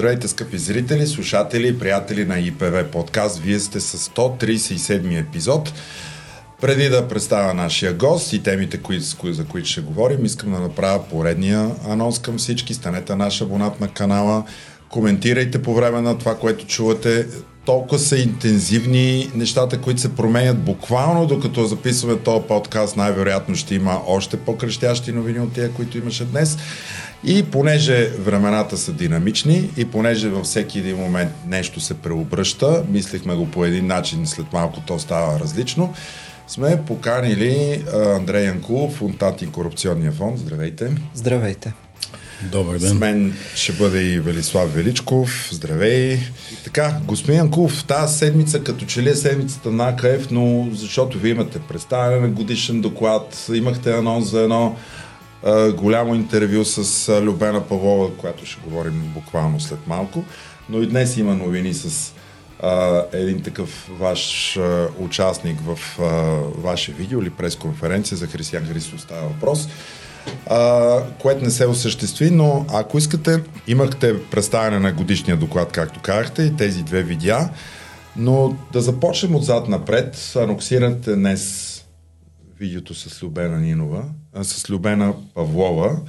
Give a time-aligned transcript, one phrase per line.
[0.00, 3.38] Здравейте, скъпи зрители, слушатели и приятели на ИПВ подкаст.
[3.38, 5.72] Вие сте с 137 епизод.
[6.60, 8.80] Преди да представя нашия гост и темите,
[9.24, 12.74] за които ще говорим, искам да направя поредния анонс към всички.
[12.74, 14.44] Станете наш абонат на канала,
[14.88, 17.26] коментирайте по време на това, което чувате.
[17.64, 24.00] Толкова са интензивни нещата, които се променят буквално, докато записваме този подкаст, най-вероятно ще има
[24.06, 26.58] още по-крещящи новини от тия, които имаше днес.
[27.24, 33.34] И понеже времената са динамични и понеже във всеки един момент нещо се преобръща, мислихме
[33.34, 35.94] го по един начин, след малко то става различно,
[36.48, 37.84] сме поканили
[38.16, 40.38] Андрей Янкулов от Антикорупционния фонд.
[40.38, 40.90] Здравейте!
[41.14, 41.72] Здравейте!
[42.42, 42.88] Добър ден.
[42.88, 45.48] С мен ще бъде и Велислав Величков.
[45.52, 46.14] Здравей.
[46.52, 51.18] И така, господин Янкулов, тази седмица, като че ли е седмицата на АКФ, но защото
[51.18, 54.76] вие имате представяне на годишен доклад, имахте анонс за едно
[55.74, 60.24] голямо интервю с Любена Павлова, която ще говорим буквално след малко.
[60.68, 62.12] Но и днес има новини с
[62.62, 66.04] а, един такъв ваш а, участник в а,
[66.60, 69.68] ваше видео или пресконференция за Християн Христос става въпрос,
[70.46, 76.42] а, което не се осъществи, но ако искате, имахте представяне на годишния доклад, както казахте,
[76.42, 77.50] и тези две видеа,
[78.16, 80.32] но да започнем отзад напред.
[80.36, 81.66] Анонсирате днес
[82.58, 84.04] видеото с Любена Нинова,
[84.34, 86.00] а, с Любена Павлова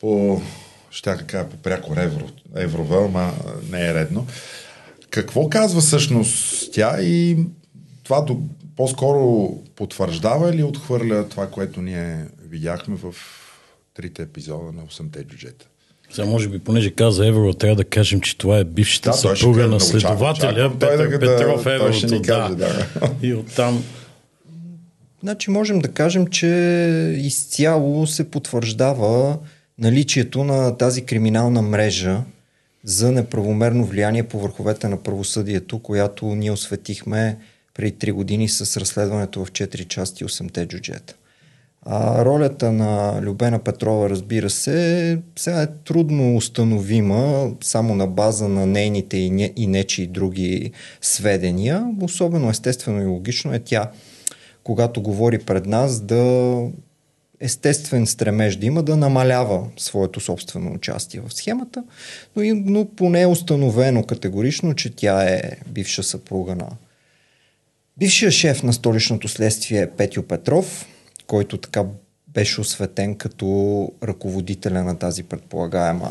[0.00, 0.42] по,
[0.90, 2.24] ще кажа по пряко евро,
[2.56, 3.32] еврова, ама
[3.70, 4.26] не е редно.
[5.10, 7.38] Какво казва всъщност тя и
[8.04, 8.38] това до,
[8.76, 13.14] по-скоро потвърждава или отхвърля това, което ние видяхме в
[13.94, 15.66] трите епизода на 8-те джуджета?
[16.10, 19.66] Сега, може би, понеже каза Евро, трябва да кажем, че това е бившата да, съпруга
[19.66, 22.06] на следователя Петър да, Петров да, Еврото.
[22.06, 22.86] Да, каже, да.
[23.22, 23.84] И оттам
[25.22, 26.46] Значи можем да кажем, че
[27.18, 29.38] изцяло се потвърждава
[29.78, 32.20] наличието на тази криминална мрежа
[32.84, 37.38] за неправомерно влияние по върховете на правосъдието, която ние осветихме
[37.74, 41.14] преди 3 години с разследването в 4 части 8-те джуджета.
[41.86, 48.66] А ролята на Любена Петрова, разбира се, сега е трудно установима само на база на
[48.66, 51.86] нейните и, не, и нечи други сведения.
[52.02, 53.90] Особено естествено и логично е тя
[54.64, 56.60] когато говори пред нас, да
[57.40, 61.84] естествен стремеж да има да намалява своето собствено участие в схемата,
[62.36, 66.68] но, и, но поне е установено категорично, че тя е бивша съпруга на
[67.98, 70.86] бившия шеф на столичното следствие Петю Петров,
[71.26, 71.84] който така
[72.28, 76.10] беше осветен като ръководителя на тази предполагаема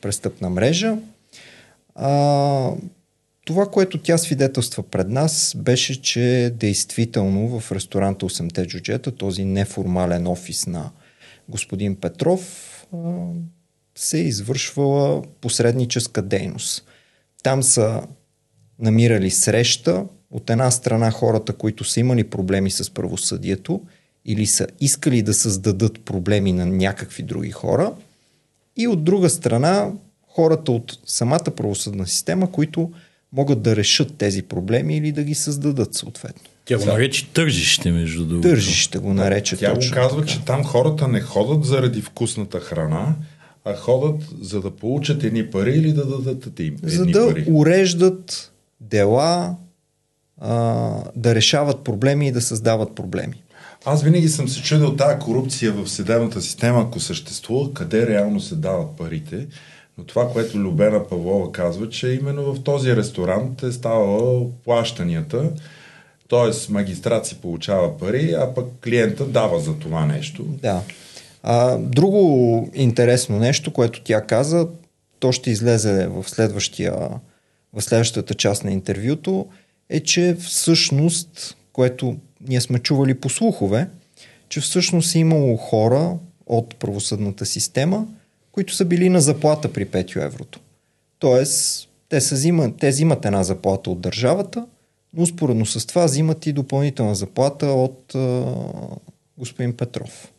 [0.00, 0.96] престъпна мрежа.
[1.94, 2.70] А,
[3.44, 10.26] това, което тя свидетелства пред нас, беше, че действително в ресторанта 8-те джуджета, този неформален
[10.26, 10.90] офис на
[11.48, 12.74] господин Петров,
[13.94, 16.84] се е извършвала посредническа дейност.
[17.42, 18.02] Там са
[18.78, 23.82] намирали среща от една страна хората, които са имали проблеми с правосъдието
[24.28, 27.92] или са искали да създадат проблеми на някакви други хора
[28.76, 29.90] и от друга страна
[30.28, 32.90] хората от самата правосъдна система, които
[33.32, 36.42] могат да решат тези проблеми или да ги създадат съответно.
[36.64, 38.48] Тя го нарече тържище, между другото.
[38.48, 40.32] Тържище го нарече Тя точно го казва, така.
[40.32, 43.14] че там хората не ходят заради вкусната храна,
[43.64, 47.44] а ходят за да получат едни пари или да дадат им едни За да пари.
[47.48, 49.56] уреждат дела,
[50.40, 53.42] а, да решават проблеми и да създават проблеми.
[53.84, 58.54] Аз винаги съм се чудил тази корупция в съдебната система, ако съществува, къде реално се
[58.54, 59.46] дават парите.
[59.98, 65.50] Но това, което Любена Павлова казва, че именно в този ресторант е ставало плащанията,
[66.28, 66.72] т.е.
[66.72, 70.42] магистрат си получава пари, а пък клиента дава за това нещо.
[70.42, 70.82] Да.
[71.42, 74.68] А, друго интересно нещо, което тя каза,
[75.18, 76.94] то ще излезе в, следващия,
[77.72, 79.46] в следващата част на интервюто,
[79.90, 82.16] е, че всъщност, което
[82.48, 83.88] ние сме чували по слухове,
[84.48, 88.06] че всъщност е имало хора от правосъдната система–
[88.58, 90.60] които са били на заплата при 5 еврото.
[91.18, 94.66] Тоест, те, са взимат, те взимат една заплата от държавата,
[95.14, 98.44] но успоредно с това взимат и допълнителна заплата от а,
[99.38, 100.32] господин Петров.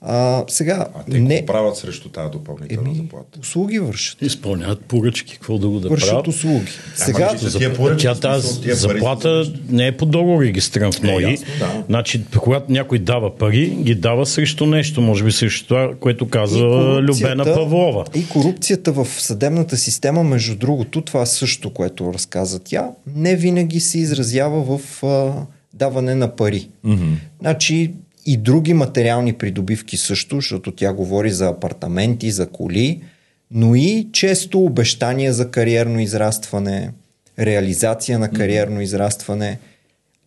[0.00, 1.46] А, сега, а те не...
[1.46, 3.40] правят срещу тази допълнителна Еми, заплата?
[3.40, 4.22] Услуги вършат.
[4.22, 6.26] Изпълняват поръчки, какво да го да вършат правят?
[6.26, 6.72] услуги.
[6.94, 11.24] Сега, за, тия поръчки, тя тази заплата пари, не е по договор регистриран в НОИ.
[11.24, 11.84] Е, да.
[11.86, 16.64] Значи, когато някой дава пари, ги дава срещу нещо, може би срещу това, което каза
[17.00, 18.04] Любена Павлова.
[18.14, 23.98] И корупцията в съдебната система, между другото, това също, което разказа тя, не винаги се
[23.98, 25.32] изразява в а,
[25.74, 26.68] даване на пари.
[26.86, 27.14] Mm-hmm.
[27.40, 27.92] Значи,
[28.28, 33.02] и други материални придобивки също, защото тя говори за апартаменти, за коли,
[33.50, 36.92] но и често обещания за кариерно израстване,
[37.38, 39.58] реализация на кариерно израстване,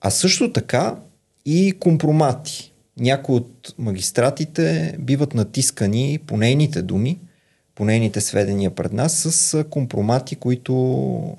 [0.02, 0.96] а също така
[1.46, 2.74] и компромати.
[3.00, 7.20] Някои от магистратите биват натискани по нейните думи,
[7.76, 11.36] по нейните сведения пред нас, с компромати, които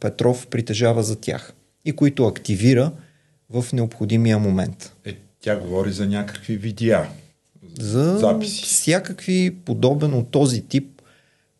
[0.00, 1.54] Петров притежава за тях
[1.84, 2.92] и които активира
[3.50, 4.92] в необходимия момент.
[5.04, 7.08] Е, тя говори за някакви видеа.
[7.80, 8.62] За записи.
[8.62, 11.02] всякакви подобен от този тип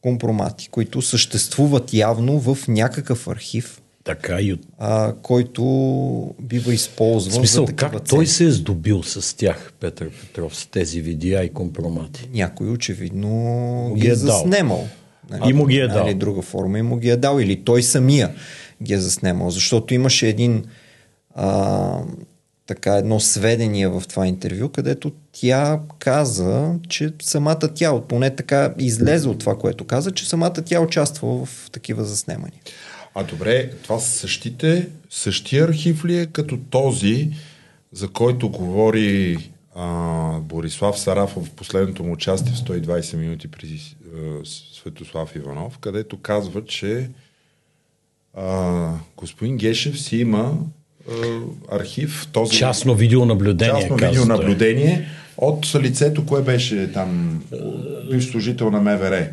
[0.01, 3.83] компромати, които съществуват явно в някакъв архив.
[4.05, 4.61] Така и от...
[4.79, 7.33] а, който бива използван.
[7.33, 8.09] В смисъл, за как цели.
[8.09, 12.29] той се е здобил с тях, Петър Петров, с тези видеа и компромати?
[12.33, 14.89] Някой очевидно му ги е, е заснемал.
[15.31, 16.07] Нали, и му ги е дал.
[16.07, 17.39] Или друга форма и му ги е дал.
[17.41, 18.35] Или той самия
[18.83, 19.51] ги е заснемал.
[19.51, 20.65] Защото имаше един
[21.35, 22.03] а,
[22.67, 29.29] така едно сведение в това интервю, където тя каза, че самата тя, поне така излезе
[29.29, 32.61] от това, което каза, че самата тя участва в такива заснемания.
[33.15, 37.31] А добре, това са същите, същия архив ли е като този,
[37.93, 43.81] за който говори а, Борислав Сарафов в последното му участие в 120 минути при
[44.73, 47.11] Светослав Иванов, където казва, че
[48.35, 50.59] а, господин Гешев си има
[51.71, 52.29] архив.
[52.33, 53.81] Този, частно видеонаблюдение.
[53.81, 57.43] Частно видеонаблюдение от лицето, кое беше там,
[58.11, 59.29] бивш служител на МВР.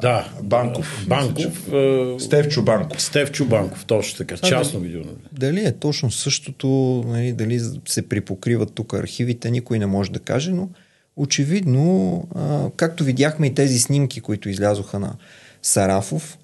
[0.00, 0.28] Да.
[0.42, 1.04] Банков.
[1.08, 1.66] Банков.
[1.66, 3.02] Мисля, Стевчо Банков.
[3.02, 4.34] Стевчо Банков, точно така.
[4.42, 5.00] А, частно видео.
[5.32, 6.68] Дали е точно същото,
[7.06, 10.68] нали, дали се припокриват тук архивите, никой не може да каже, но
[11.16, 15.14] очевидно, а, както видяхме и тези снимки, които излязоха на
[15.62, 16.38] Сарафов,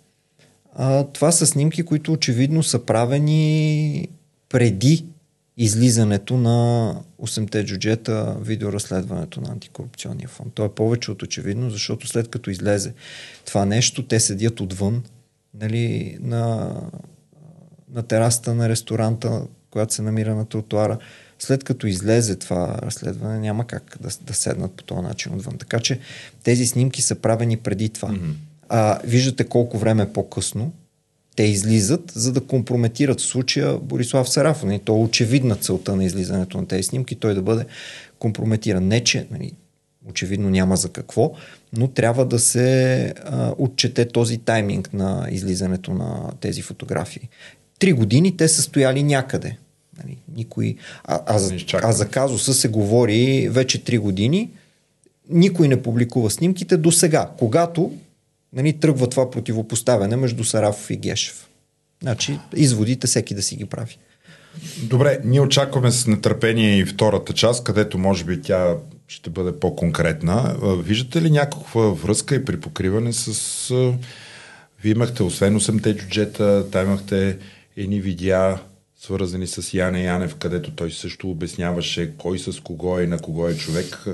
[0.76, 4.08] а, това са снимки, които очевидно са правени
[4.52, 5.04] преди
[5.56, 10.52] излизането на 8-те джуджета видеоразследването на антикорупционния фонд.
[10.54, 12.93] То е повече от очевидно, защото след като излезе
[13.44, 15.02] това нещо, те седят отвън
[15.54, 16.75] нали, на,
[17.93, 20.98] на терасата на ресторанта, която се намира на тротуара.
[21.38, 25.58] След като излезе това разследване, няма как да, да седнат по този начин отвън.
[25.58, 25.98] Така че
[26.43, 28.08] тези снимки са правени преди това.
[28.08, 28.32] Mm-hmm.
[28.69, 30.72] А, виждате колко време по-късно
[31.37, 34.64] те излизат, за да компрометират в случая Борислав Сарафов.
[34.64, 37.64] Нали, то е очевидна целта на излизането на тези снимки, той да бъде
[38.19, 38.88] компрометиран.
[38.88, 39.52] Не, че нали,
[40.08, 41.32] очевидно няма за какво,
[41.73, 47.29] но трябва да се а, отчете този тайминг на излизането на тези фотографии.
[47.79, 49.56] Три години те са стояли някъде.
[50.02, 50.76] Нали, никой...
[51.05, 54.50] а, а, за, а за казуса се говори вече три години.
[55.31, 57.93] Никой не публикува снимките до сега, когато
[58.52, 61.49] нали, тръгва това противопоставяне между Сарафов и Гешев.
[62.02, 63.99] Значи, изводите всеки да си ги прави.
[64.82, 68.76] Добре, ние очакваме с нетърпение и втората част, където може би тя
[69.08, 70.56] ще бъде по-конкретна.
[70.84, 73.75] Виждате ли някаква връзка и припокриване с...
[74.82, 77.38] Вие имахте, освен 8-те джуджета, там имахте
[77.76, 78.58] едни видеа,
[79.00, 83.56] свързани с Яне Янев, където той също обясняваше кой с кого и на кого е
[83.56, 84.05] човек.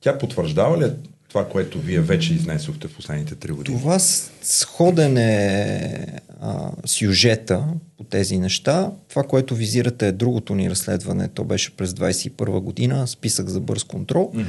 [0.00, 0.92] Тя потвърждава ли
[1.28, 3.78] това, което вие вече изнесохте в последните три години?
[3.78, 3.98] Това
[4.42, 6.06] сходен е
[6.40, 7.64] а, сюжета
[7.98, 8.90] по тези неща.
[9.08, 11.28] Това, което визирате е другото ни разследване.
[11.28, 14.32] То беше през 21 година, списък за бърз контрол.
[14.34, 14.44] Mm-hmm.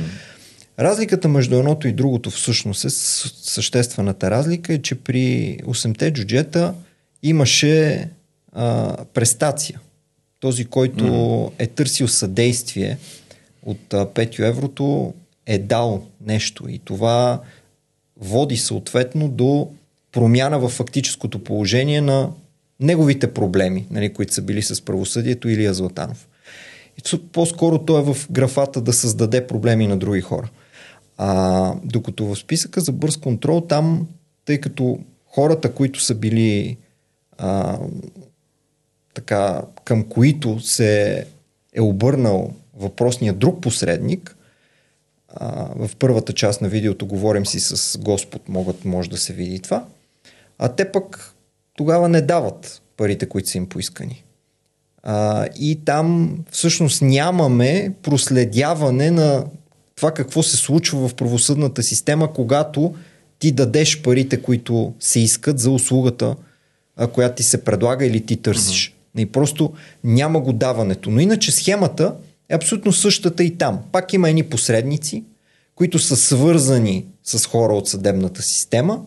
[0.79, 6.73] Разликата между едното и другото всъщност е съществената разлика е, че при 8-те джуджета
[7.23, 8.07] имаше
[8.53, 9.79] а, престация.
[10.39, 11.51] Този, който mm-hmm.
[11.59, 12.97] е търсил съдействие
[13.63, 15.13] от 5 еврото,
[15.47, 17.41] е дал нещо и това
[18.17, 19.71] води съответно до
[20.11, 22.29] промяна в фактическото положение на
[22.79, 26.27] неговите проблеми, нали, които са били с правосъдието или Златанов.
[26.97, 30.49] И по-скоро той е в графата да създаде проблеми на други хора.
[31.17, 34.07] А, докато в списъка за бърз контрол там,
[34.45, 36.77] тъй като хората, които са били
[37.37, 37.79] а,
[39.13, 41.25] така, към които се
[41.73, 44.36] е обърнал въпросния друг посредник,
[45.75, 49.85] в първата част на видеото говорим си с Господ, могат, може да се види това.
[50.59, 51.33] А те пък
[51.77, 54.23] тогава не дават парите, които са им поискани.
[55.03, 59.45] А, и там всъщност нямаме проследяване на
[59.95, 62.95] това какво се случва в правосъдната система, когато
[63.39, 66.35] ти дадеш парите, които се искат за услугата,
[66.95, 68.89] а, която ти се предлага или ти търсиш.
[68.89, 69.21] Uh-huh.
[69.21, 71.09] И просто няма го даването.
[71.09, 72.13] Но иначе схемата
[72.49, 73.79] е абсолютно същата и там.
[73.91, 75.23] Пак има едни посредници,
[75.75, 79.01] които са свързани с хора от съдебната система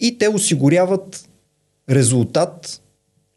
[0.00, 1.28] и те осигуряват
[1.90, 2.80] резултат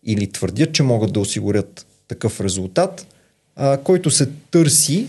[0.04, 3.08] или твърдят, че могат да осигурят такъв резултат,
[3.56, 5.08] а, който се търси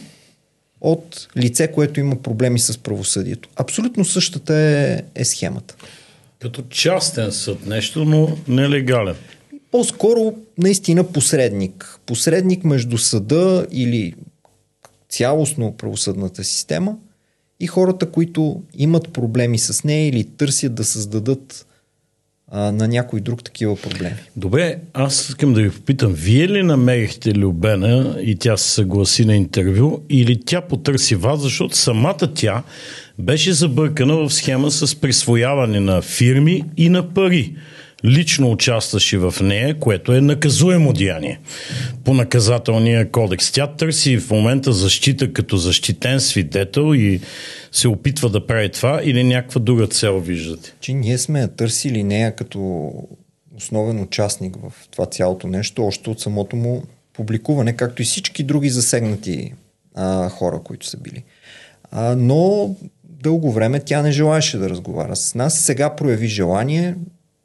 [0.81, 3.49] от лице, което има проблеми с правосъдието.
[3.57, 5.75] Абсолютно същата е, е схемата.
[6.41, 9.15] Като частен съд нещо, но нелегален.
[9.75, 11.99] По-скоро наистина посредник.
[12.07, 14.15] Посредник между съда или
[15.09, 16.97] цялостно правосъдната система
[17.61, 21.67] и хората, които имат проблеми с нея или търсят да създадат
[22.49, 24.17] а, на някой друг такива проблеми.
[24.37, 29.37] Добре, аз искам да ви попитам, вие ли намерихте Любена и тя се съгласи на
[29.37, 32.63] интервю или тя потърси вас, защото самата тя
[33.19, 37.57] беше забъркана в схема с присвояване на фирми и на пари
[38.05, 41.41] лично участваше в нея, което е наказуемо деяние
[42.05, 43.53] по наказателния кодекс.
[43.53, 47.21] Тя търси в момента защита като защитен свидетел и
[47.73, 50.75] се опитва да прави това или някаква друга цел виждате?
[50.81, 52.93] Че ние сме търсили нея като
[53.57, 56.83] основен участник в това цялото нещо, още от самото му
[57.13, 59.53] публикуване, както и всички други засегнати
[59.95, 61.25] а, хора, които са били.
[61.91, 65.59] А, но дълго време тя не желаеше да разговаря с нас.
[65.59, 66.95] Сега прояви желание,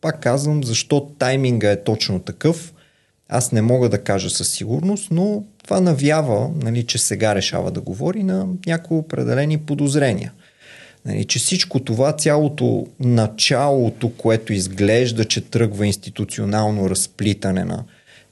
[0.01, 2.73] пак казвам, защо тайминга е точно такъв,
[3.29, 7.81] аз не мога да кажа със сигурност, но това навява, нали, че сега решава да
[7.81, 10.31] говори на някои определени подозрения.
[11.05, 17.83] Нали, че всичко това, цялото началото, което изглежда, че тръгва институционално разплитане на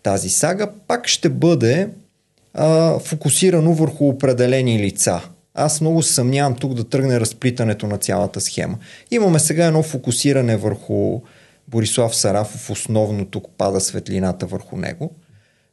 [0.03, 1.89] тази сага, пак ще бъде
[2.53, 5.21] а, фокусирано върху определени лица.
[5.53, 8.77] Аз много съмнявам тук да тръгне разплитането на цялата схема.
[9.11, 11.21] Имаме сега едно фокусиране върху
[11.67, 15.11] Борислав Сарафов основно тук пада светлината върху него,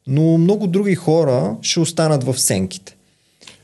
[0.07, 2.97] но много други хора ще останат в сенките.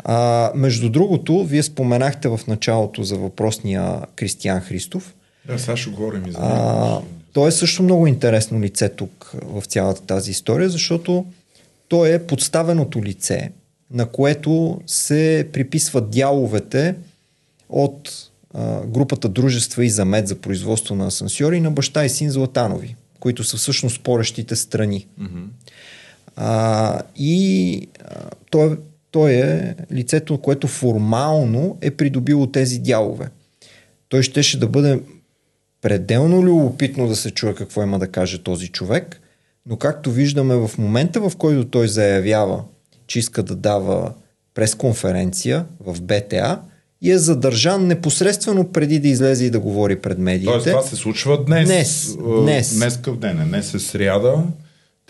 [0.04, 5.14] А, между другото, вие споменахте в началото за въпросния Кристиян Христов.
[5.46, 7.04] Да, сега ще говорим и за него.
[7.32, 11.24] Той е също много интересно лице тук в цялата тази история, защото
[11.88, 13.50] той е подставеното лице,
[13.90, 16.94] на което се приписват дяловете
[17.68, 18.29] от
[18.86, 23.56] групата Дружества и замет за производство на асансьори на баща и син Златанови, които са
[23.56, 25.06] всъщност спорещите страни.
[25.20, 25.46] Mm-hmm.
[26.36, 28.78] А, и а, той,
[29.10, 33.28] той е лицето, което формално е придобило тези дялове.
[34.08, 35.00] Той щеше да бъде
[35.82, 39.20] пределно любопитно да се чуе какво има да каже този човек,
[39.66, 42.64] но както виждаме в момента, в който той заявява,
[43.06, 44.12] че иска да дава
[44.54, 46.60] пресконференция в БТА,
[47.02, 50.52] и е задържан непосредствено преди да излезе и да говори пред медиите.
[50.52, 51.68] Тоест това се случва днес.
[51.68, 52.16] Днес.
[52.42, 52.74] Днес.
[52.74, 53.44] Днес къв ден е?
[53.44, 54.44] Днес е сряда.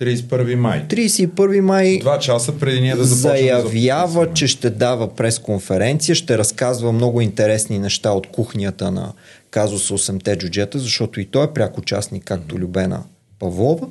[0.00, 0.86] 31 май.
[0.88, 1.98] 31 май.
[1.98, 3.48] Два часа преди ние да започнем.
[3.48, 9.12] Заявява, да че ще дава пресконференция, ще разказва много интересни неща от кухнята на
[9.50, 13.02] казуса 8-те джуджета, защото и той е пряк участник, както Любена
[13.38, 13.86] Павлова,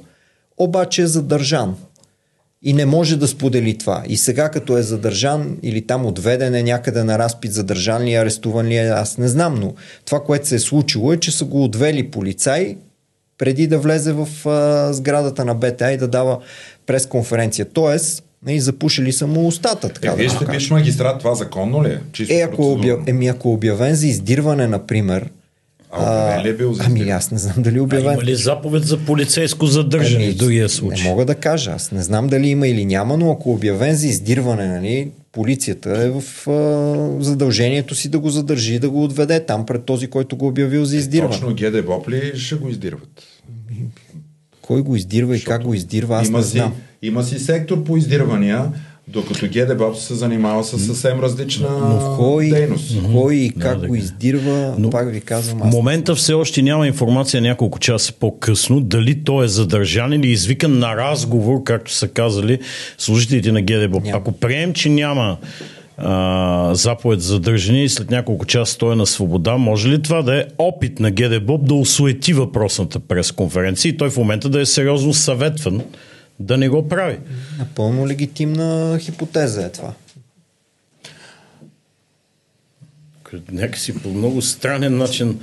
[0.58, 1.76] обаче е задържан
[2.64, 4.04] и не може да сподели това.
[4.08, 8.18] И сега като е задържан или там отведен е някъде на разпит, задържан ли е,
[8.18, 9.74] арестуван ли е, аз не знам, но
[10.06, 12.78] това, което се е случило е, че са го отвели полицаи
[13.38, 16.40] преди да влезе в а, сградата на БТА и да дава
[16.86, 17.66] пресконференция.
[17.74, 19.90] Тоест, нали, запушили са му устата.
[19.90, 22.00] Така е, да вие сте биш магистрат, това законно ли е?
[22.12, 23.00] Чисто е, ако, обяв...
[23.08, 25.30] еми, ако обявен за издирване, например,
[25.92, 28.08] а, ли е бил ами аз не знам дали е обявен.
[28.08, 31.04] А има ли заповед за полицейско задържане ами, в другия случай?
[31.04, 31.72] Не мога да кажа.
[31.72, 35.90] Аз не знам дали има или няма, но ако е обявен за издирване, нали, полицията
[35.90, 40.08] е в а, задължението си да го задържи и да го отведе там пред този,
[40.08, 41.34] който го обявил за издирване.
[41.34, 43.24] Точно ГДБОП ли ще го издирват?
[44.62, 46.72] Кой го издирва Защото и как го издирва, аз има не знам.
[46.72, 48.72] Си, има си сектор по издирвания,
[49.14, 52.98] докато ГДБОП се занимава с съвсем различна но кой, дейност.
[53.14, 55.62] Кой и как да, го издирва, но пак ви казвам.
[55.62, 60.28] Аз в момента все още няма информация няколко часа по-късно дали той е задържан или
[60.28, 62.60] извикан на разговор, както са казали
[62.98, 64.04] служителите на ГДБОП.
[64.14, 65.38] Ако прием, че няма
[65.98, 70.22] а, заповед за задържане и след няколко часа той е на свобода, може ли това
[70.22, 74.66] да е опит на ГДБОП да осуети въпросната пресконференция и той в момента да е
[74.66, 75.82] сериозно съветван
[76.40, 77.20] да не го прави.
[77.60, 79.94] Напълно легитимна хипотеза е това.
[83.52, 85.40] Някакси по много странен начин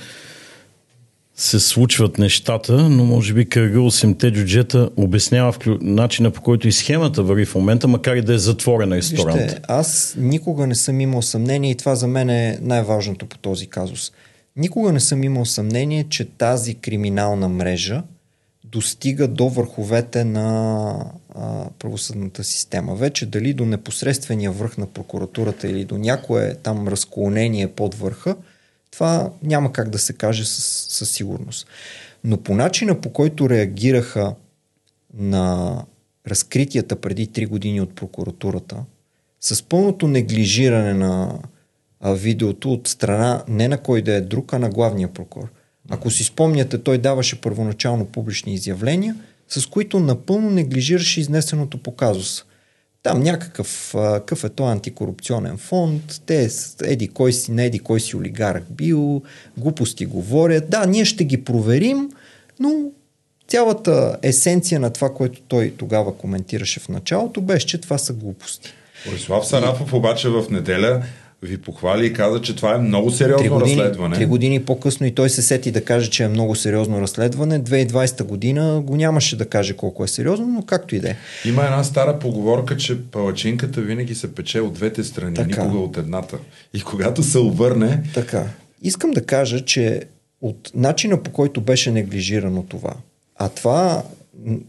[1.37, 6.73] се случват нещата, но може би кръга 8-те джуджета обяснява в начина по който и
[6.73, 9.41] схемата върви в момента, макар и да е затворен ресторант.
[9.41, 13.67] Вижте, аз никога не съм имал съмнение и това за мен е най-важното по този
[13.67, 14.13] казус.
[14.57, 18.03] Никога не съм имал съмнение, че тази криминална мрежа
[18.73, 20.91] достига до върховете на
[21.35, 22.95] а, правосъдната система.
[22.95, 28.37] Вече дали до непосредствения върх на прокуратурата или до някое там разклонение под върха,
[28.91, 31.67] това няма как да се каже със, със сигурност.
[32.25, 34.35] Но по начина по който реагираха
[35.15, 35.85] на
[36.27, 38.77] разкритията преди 3 години от прокуратурата,
[39.41, 41.39] с пълното неглижиране на
[42.01, 45.49] а, видеото от страна не на кой да е друг, а на главния прокурор.
[45.91, 49.17] Ако си спомняте, той даваше първоначално публични изявления,
[49.49, 52.45] с които напълно неглижираше изнесеното по казуса.
[53.03, 56.51] Там някакъв какъв е то антикорупционен фонд, те
[56.83, 59.23] еди кой си, не еди кой си олигарх бил,
[59.57, 60.71] глупости говорят.
[60.71, 62.09] Да, ние ще ги проверим,
[62.61, 62.91] но
[63.49, 68.73] цялата есенция на това, което той тогава коментираше в началото, беше, че това са глупости.
[69.07, 71.03] Борислав Сарафов обаче в неделя
[71.47, 74.17] ви похвали и каза, че това е много сериозно три години, разследване.
[74.17, 77.61] Три години по-късно и той се сети да каже, че е много сериозно разследване.
[77.61, 81.17] 2020 година го нямаше да каже колко е сериозно, но както и да е.
[81.45, 85.63] Има една стара поговорка, че палачинката винаги се пече от двете страни, така.
[85.63, 86.39] никога от едната.
[86.75, 88.03] И когато се обърне...
[88.15, 88.45] Така.
[88.83, 90.03] Искам да кажа, че
[90.41, 92.93] от начина по който беше неглижирано това,
[93.37, 94.03] а това,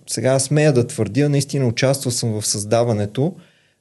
[0.07, 3.34] сега смея да твърдя, наистина участвал съм в създаването,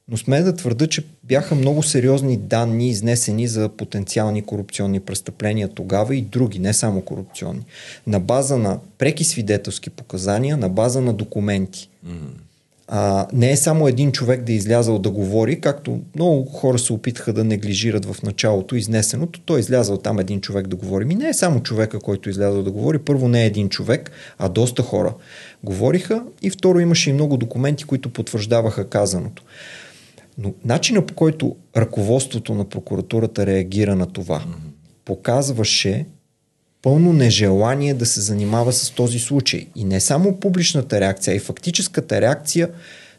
[0.09, 6.15] но сме да твърда, че бяха много сериозни данни изнесени за потенциални корупционни престъпления тогава
[6.15, 7.65] и други, не само корупционни.
[8.07, 11.89] На база на преки свидетелски показания, на база на документи.
[12.07, 12.11] Mm.
[12.89, 16.93] А, не е само един човек да е излязал да говори, както много хора се
[16.93, 19.39] опитаха да неглижират в началото изнесеното.
[19.39, 21.05] Той е излязал там един човек да говори.
[21.05, 22.99] Ми не е само човека, който е излязал да говори.
[22.99, 25.13] Първо не е един човек, а доста хора
[25.63, 29.43] говориха и второ имаше и много документи, които потвърждаваха казаното.
[30.37, 34.43] Но начина по който ръководството на прокуратурата реагира на това,
[35.05, 36.05] показваше
[36.81, 39.67] пълно нежелание да се занимава с този случай.
[39.75, 42.69] И не само публичната реакция, а и фактическата реакция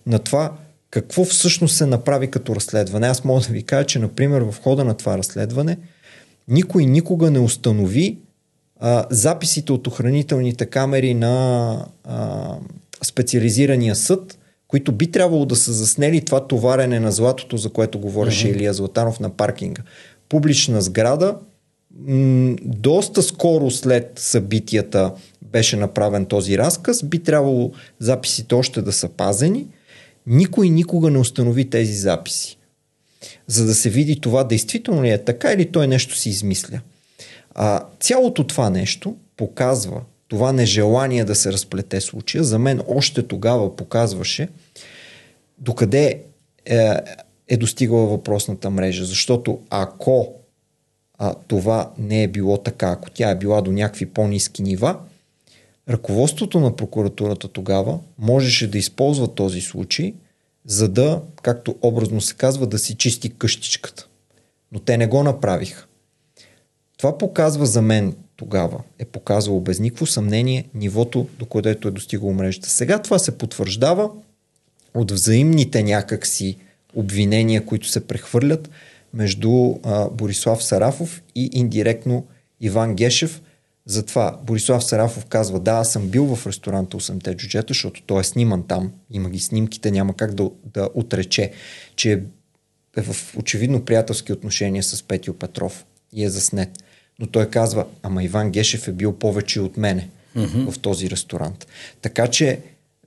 [0.06, 0.52] на това
[0.90, 3.06] какво всъщност се направи като разследване.
[3.06, 5.76] Аз мога да ви кажа, че, например, в хода на това разследване
[6.48, 8.18] никой никога не установи
[8.80, 12.54] а, записите от охранителните камери на а,
[13.02, 14.37] специализирания съд,
[14.68, 18.56] които би трябвало да са заснели това товарене на златото, за което говореше uh-huh.
[18.56, 19.82] Илия Златанов на паркинга.
[20.28, 21.36] Публична сграда,
[22.06, 25.12] м- доста скоро след събитията
[25.42, 29.66] беше направен този разказ, би трябвало записите още да са пазени.
[30.26, 32.58] Никой никога не установи тези записи.
[33.46, 36.80] За да се види това действително ли е така или той нещо си измисля.
[37.54, 43.76] А, цялото това нещо показва, това нежелание да се разплете случая, за мен още тогава
[43.76, 44.48] показваше
[45.58, 46.22] докъде
[46.66, 46.94] е,
[47.48, 49.04] е достигала въпросната мрежа.
[49.04, 50.34] Защото ако
[51.18, 54.98] а, това не е било така, ако тя е била до някакви по-низки нива,
[55.88, 60.14] ръководството на прокуратурата тогава можеше да използва този случай,
[60.66, 64.06] за да, както образно се казва, да си чисти къщичката.
[64.72, 65.86] Но те не го направиха.
[66.96, 72.32] Това показва за мен тогава е показвало без никакво съмнение нивото, до където е достигало
[72.32, 72.70] мрежата.
[72.70, 74.10] Сега това се потвърждава
[74.94, 76.56] от взаимните някакси
[76.94, 78.70] обвинения, които се прехвърлят
[79.14, 82.26] между а, Борислав Сарафов и индиректно
[82.60, 83.42] Иван Гешев.
[83.86, 88.24] Затова Борислав Сарафов казва, да, аз съм бил в ресторанта 8-те джуджета, защото той е
[88.24, 91.52] сниман там, има ги снимките, няма как да, да отрече,
[91.96, 92.22] че
[92.96, 96.70] е в очевидно приятелски отношения с Петио Петров и е заснет.
[97.18, 100.70] Но той казва, ама Иван Гешев е бил повече от мене mm-hmm.
[100.70, 101.66] в този ресторант.
[102.02, 102.58] Така че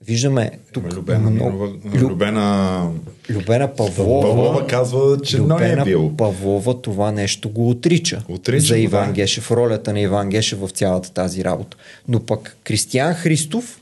[0.06, 1.66] виждаме тук Любена, много...
[1.84, 1.94] Люб...
[1.94, 2.90] Любена...
[3.30, 6.16] Любена Павлова, Павлова казва, че Любена не е бил.
[6.16, 9.12] Павлова това нещо го отрича, отрича за Иван да.
[9.12, 11.76] Гешев, ролята на Иван Гешев в цялата тази работа.
[12.08, 13.80] Но пък Кристиян Христов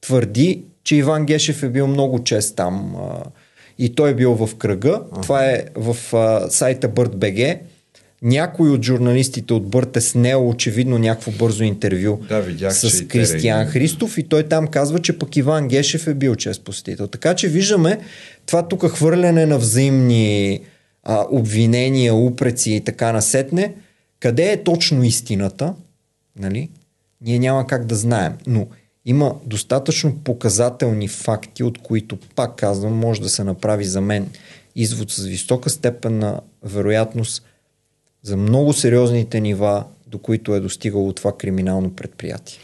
[0.00, 3.22] твърди, че Иван Гешев е бил много чест там а,
[3.78, 5.00] и той е бил в кръга.
[5.12, 5.20] А.
[5.20, 7.58] Това е в а, сайта BirdBG
[8.22, 13.66] някой от журналистите от Бърт е снел очевидно някакво бързо интервю да, видях, с Кристиян
[13.66, 17.06] Христов и той там казва, че пък Иван Гешев е бил чест посетител.
[17.06, 17.98] Така че виждаме
[18.46, 20.60] това тук хвърляне на взаимни
[21.02, 23.74] а, обвинения, упреци и така насетне.
[24.20, 25.74] Къде е точно истината?
[26.38, 26.70] Нали?
[27.20, 28.32] Ние няма как да знаем.
[28.46, 28.66] Но
[29.04, 34.28] има достатъчно показателни факти, от които, пак казвам, може да се направи за мен
[34.76, 37.42] извод с висока степен на вероятност–
[38.22, 42.58] за много сериозните нива, до които е достигало това криминално предприятие.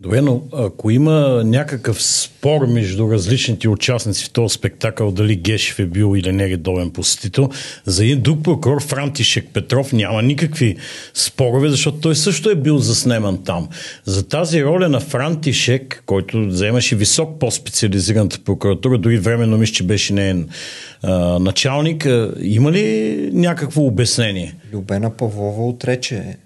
[0.00, 5.86] Добре, но ако има някакъв спор между различните участници в този спектакъл, дали Гешев е
[5.86, 7.50] бил или не редовен посетител,
[7.84, 10.76] за един друг прокурор Франтишек Петров няма никакви
[11.14, 13.68] спорове, защото той също е бил заснеман там.
[14.04, 20.12] За тази роля на Франтишек, който заемаше висок по-специализираната прокуратура, дори временно мисля, че беше
[20.12, 20.48] неен
[21.40, 22.08] началник,
[22.40, 24.54] има ли някакво обяснение?
[24.72, 26.36] Любена Павлова отрече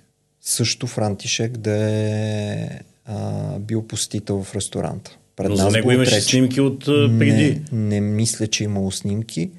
[0.40, 2.68] също Франтишек да е
[3.06, 5.16] а, бил посетител в ресторанта.
[5.36, 7.62] Пред Но за него имаше снимки от а, преди.
[7.72, 9.50] Не, не мисля, че имало снимки.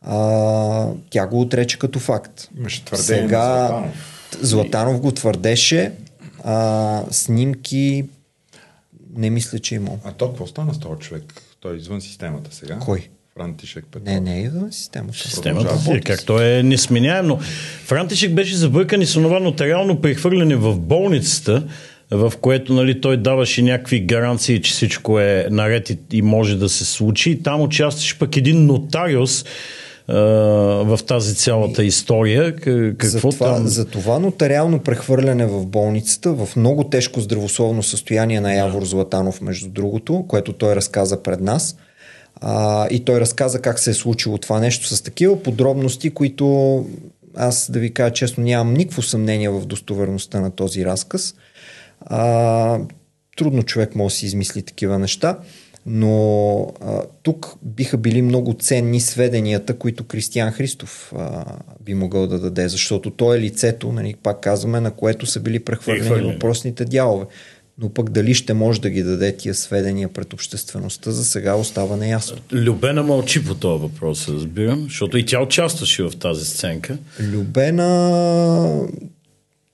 [0.00, 2.48] а, тя го отрече като факт.
[2.58, 4.20] Имаше твърдение Сега, Златанов.
[4.40, 5.92] Златанов го твърдеше,
[6.44, 8.04] а, снимки
[9.16, 9.90] не мисля, че има.
[10.04, 11.34] А то какво стана с този човек?
[11.60, 12.78] Той е извън системата сега.
[12.78, 13.08] Кой?
[13.34, 14.06] Франтишек Петров.
[14.06, 15.18] Не, не е извън системата.
[15.18, 17.38] Системата си е, как той е несменяем, но
[17.84, 21.68] Франтишек беше забъркан и с това нотариално прехвърляне в болницата,
[22.10, 26.68] в което нали, той даваше някакви гаранции, че всичко е наред и, и може да
[26.68, 27.42] се случи.
[27.42, 29.44] Там участваше пък един нотариус,
[30.08, 32.56] в тази цялата история.
[32.56, 33.66] Какво за, това, там?
[33.66, 39.68] за това нотариално прехвърляне в болницата в много тежко здравословно състояние на Явор Златанов, между
[39.68, 41.76] другото, което той разказа пред нас.
[42.40, 46.86] А, и той разказа как се е случило това нещо с такива подробности, които
[47.36, 51.34] аз да ви кажа честно нямам никакво съмнение в достоверността на този разказ.
[52.04, 52.78] А,
[53.36, 55.38] трудно човек може да си измисли такива неща,
[55.86, 61.44] но а, тук биха били много ценни сведенията, които Кристиян Христов а,
[61.80, 65.58] би могъл да даде, защото той е лицето, нали, пак казваме, на което са били
[65.58, 67.26] прехвърлени въпросните дялове.
[67.78, 71.96] Но пък дали ще може да ги даде тия сведения пред обществеността, за сега остава
[71.96, 72.36] неясно.
[72.52, 76.98] Любена мълчи по този въпрос, разбирам, защото и тя участваше в тази сценка.
[77.20, 78.88] Любена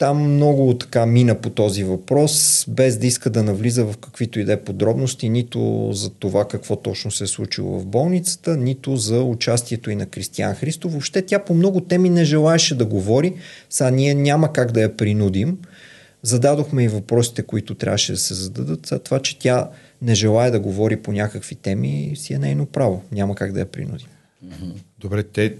[0.00, 4.44] там много така мина по този въпрос, без да иска да навлиза в каквито и
[4.44, 9.22] да е подробности, нито за това какво точно се е случило в болницата, нито за
[9.22, 10.88] участието и на Кристиян Христо.
[10.88, 13.34] Въобще тя по много теми не желаеше да говори.
[13.70, 15.58] Сега ние няма как да я принудим.
[16.22, 18.86] Зададохме и въпросите, които трябваше да се зададат.
[18.86, 19.70] За това, че тя
[20.02, 23.02] не желая да говори по някакви теми, си е нейно право.
[23.12, 24.08] Няма как да я принудим.
[24.98, 25.56] Добре, те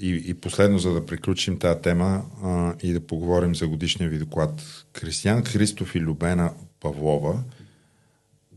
[0.00, 4.18] и, и последно, за да приключим тази тема а, и да поговорим за годишния ви
[4.18, 4.62] доклад.
[4.92, 7.42] Кристиян Христов и Любена Павлова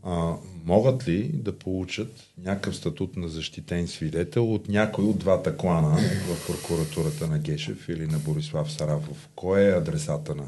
[0.03, 0.33] а,
[0.65, 6.47] могат ли да получат някакъв статут на защитен свидетел от някой от двата клана в
[6.47, 9.29] прокуратурата на Гешев или на Борислав Сарафов?
[9.35, 10.45] Кой е адресата на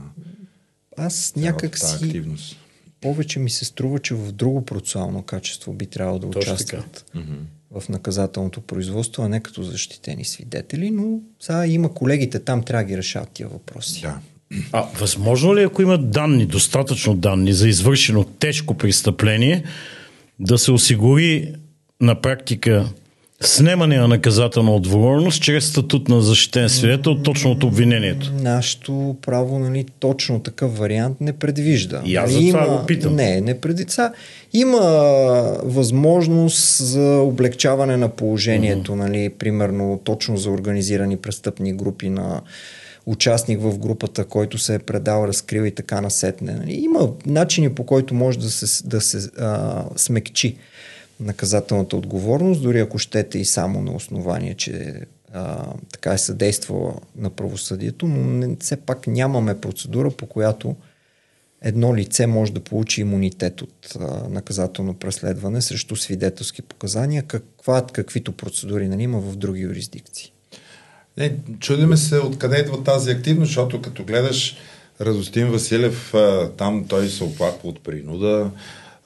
[0.97, 2.57] Аз някак си активност?
[3.01, 7.05] повече ми се струва, че в друго процесуално качество би трябвало да Точно участват.
[7.13, 7.19] Така
[7.71, 12.87] в наказателното производство, а не като защитени свидетели, но сега има колегите там, трябва да
[12.87, 14.01] ги решават тия въпроси.
[14.01, 14.19] Да.
[14.71, 19.63] А възможно ли, ако има данни, достатъчно данни за извършено тежко престъпление,
[20.39, 21.53] да се осигури
[22.01, 22.89] на практика
[23.43, 28.31] снемане на наказателна отговорност чрез статут на защитен свидетел точно от обвинението.
[28.41, 32.01] Нашето право, нали, точно такъв вариант не предвижда.
[32.05, 33.15] И аз за това има, го питам.
[33.15, 34.13] Не, не предвижда.
[34.53, 34.79] Има
[35.63, 38.95] възможност за облегчаване на положението, mm-hmm.
[38.95, 42.41] нали, примерно точно за организирани престъпни групи на
[43.05, 46.53] участник в групата, който се е предал, разкрил и така насетне.
[46.53, 46.73] Нали.
[46.73, 50.57] Има начини по който може да се, да се а, смекчи
[51.19, 54.93] наказателната отговорност, дори ако щете и само на основание, че
[55.33, 60.75] а, така е съдействала на правосъдието, но не, все пак нямаме процедура, по която
[61.61, 68.31] едно лице може да получи имунитет от а, наказателно преследване срещу свидетелски показания, каква, каквито
[68.31, 70.31] процедури нали, има в други юрисдикции.
[71.17, 74.57] Не, чудиме се откъде идва тази активност, защото като гледаш
[75.01, 76.13] Радостин Василев,
[76.57, 78.51] там той се оплаква от принуда,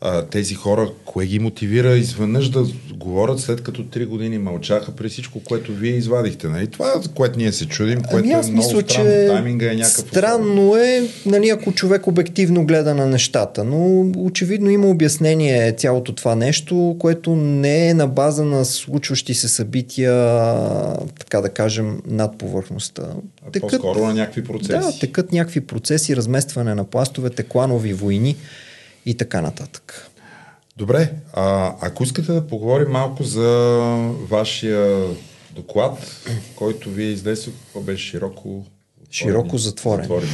[0.05, 5.09] а, тези хора, кое ги мотивира изведнъж да говорят след като три години мълчаха при
[5.09, 6.47] всичко, което вие извадихте.
[6.47, 6.67] Нали?
[6.67, 9.75] Това, което ние се чудим, което ами аз е много мисля, странно, че тайминга е
[9.75, 10.07] някакъв.
[10.07, 16.35] Странно е, нали, ако човек обективно гледа на нещата, но очевидно има обяснение цялото това
[16.35, 20.13] нещо, което не е на база на случващи се събития,
[21.19, 23.03] така да кажем, над повърхността.
[23.51, 24.71] Текът, по-скоро на някакви процеси.
[24.71, 28.35] Да, текат някакви процеси, разместване на пластовете, кланови войни
[29.05, 30.09] и така нататък.
[30.77, 33.47] Добре, а, ако искате да поговорим малко за
[34.29, 35.07] вашия
[35.55, 37.15] доклад, който вие
[37.65, 38.65] какво беше широко
[39.13, 40.03] Широко затворен.
[40.03, 40.29] затворен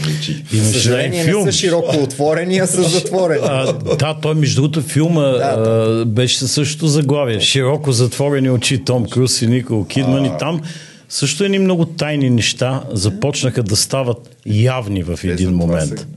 [0.52, 1.46] За съжаление филм.
[1.46, 3.42] не са широко отворени, а са затворени.
[3.44, 6.06] А, да, той между другото филма да, да.
[6.06, 7.40] беше същото заглавие.
[7.40, 10.28] Широко затворени очи Том Круз и Никол Кидман а...
[10.28, 10.62] и там
[11.10, 16.08] също едни много тайни неща започнаха да стават явни в един момент.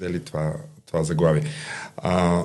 [0.00, 0.52] Взели това,
[0.94, 1.42] това заглавие.
[1.96, 2.44] А,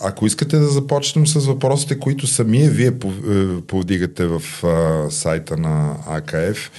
[0.00, 5.96] ако искате да започнем с въпросите, които самие вие е, повдигате в а, сайта на
[6.06, 6.70] АКФ,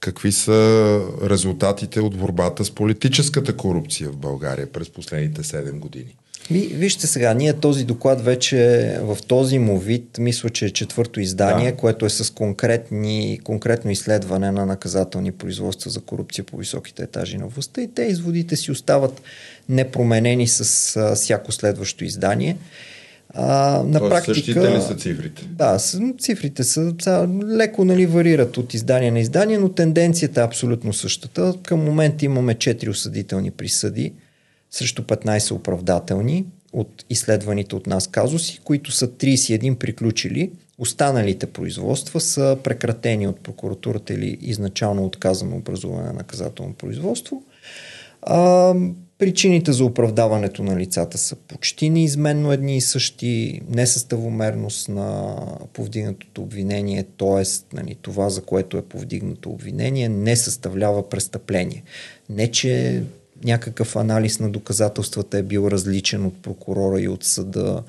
[0.00, 6.16] какви са резултатите от борбата с политическата корупция в България през последните 7 години?
[6.50, 8.58] Вижте сега, ние този доклад вече
[9.02, 11.76] в този му вид, мисля, че е четвърто издание, да.
[11.76, 17.46] което е с конкретни, конкретно изследване на наказателни производства за корупция по високите етажи на
[17.46, 19.22] властта и те изводите си остават
[19.68, 22.56] непроменени с а, всяко следващо издание.
[23.34, 24.34] А, на Тоест, практика.
[24.34, 25.42] Същите ли са цифрите?
[25.50, 25.78] Да,
[26.18, 31.54] цифрите са, са леко нали, варират от издание на издание, но тенденцията е абсолютно същата.
[31.62, 34.12] Към момента имаме 4 осъдителни присъди
[34.70, 40.50] срещу 15 оправдателни от изследваните от нас казуси, които са 31 приключили.
[40.78, 47.42] Останалите производства са прекратени от прокуратурата или изначално отказано образуване на наказателно производство.
[48.22, 48.74] А,
[49.18, 53.60] причините за оправдаването на лицата са почти неизменно едни и същи.
[53.68, 55.36] Несъставомерност на
[55.72, 57.76] повдигнатото обвинение, т.е.
[57.76, 61.82] Нали, това, за което е повдигнато обвинение, не съставлява престъпление.
[62.30, 63.02] Не, че
[63.44, 67.82] някакъв анализ на доказателствата е бил различен от прокурора и от съда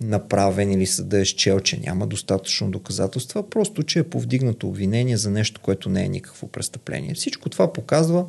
[0.00, 5.30] направен или съда е счел, че няма достатъчно доказателства, просто че е повдигнато обвинение за
[5.30, 7.14] нещо, което не е никакво престъпление.
[7.14, 8.26] Всичко това показва,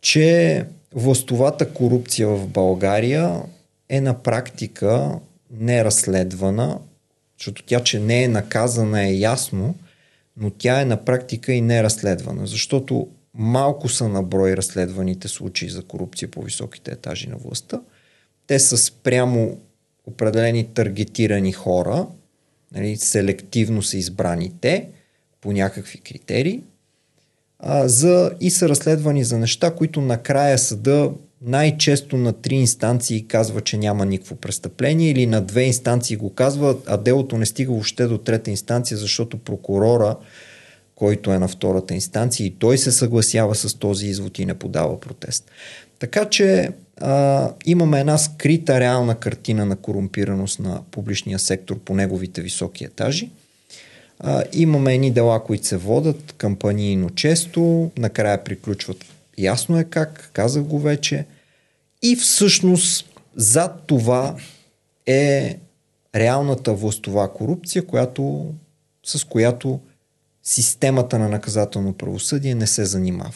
[0.00, 0.64] че
[0.94, 3.42] властовата корупция в България
[3.88, 5.18] е на практика
[5.50, 6.78] неразследвана,
[7.38, 9.74] защото тя, че не е наказана е ясно,
[10.36, 15.82] но тя е на практика и неразследвана, защото малко са на брой разследваните случаи за
[15.82, 17.80] корупция по високите етажи на властта.
[18.46, 19.58] Те са спрямо
[20.06, 22.06] определени таргетирани хора,
[22.74, 24.88] нали, селективно са избрани те
[25.40, 26.62] по някакви критерии
[27.58, 31.10] а, за, и са разследвани за неща, които накрая съда
[31.42, 36.76] най-често на три инстанции казва, че няма никакво престъпление или на две инстанции го казва,
[36.86, 40.16] а делото не стига въобще до трета инстанция, защото прокурора,
[40.94, 45.00] който е на втората инстанция и той се съгласява с този извод и не подава
[45.00, 45.50] протест.
[45.98, 52.40] Така че а, имаме една скрита реална картина на корумпираност на публичния сектор по неговите
[52.40, 53.30] високи етажи.
[54.18, 59.04] А, имаме едни дела, които се водат кампанийно често, накрая приключват
[59.38, 61.26] ясно е как, казах го вече.
[62.02, 64.36] И всъщност зад това
[65.06, 65.58] е
[66.14, 68.54] реалната властова корупция, която,
[69.04, 69.80] с която
[70.44, 73.34] системата на наказателно правосъдие не се занимава.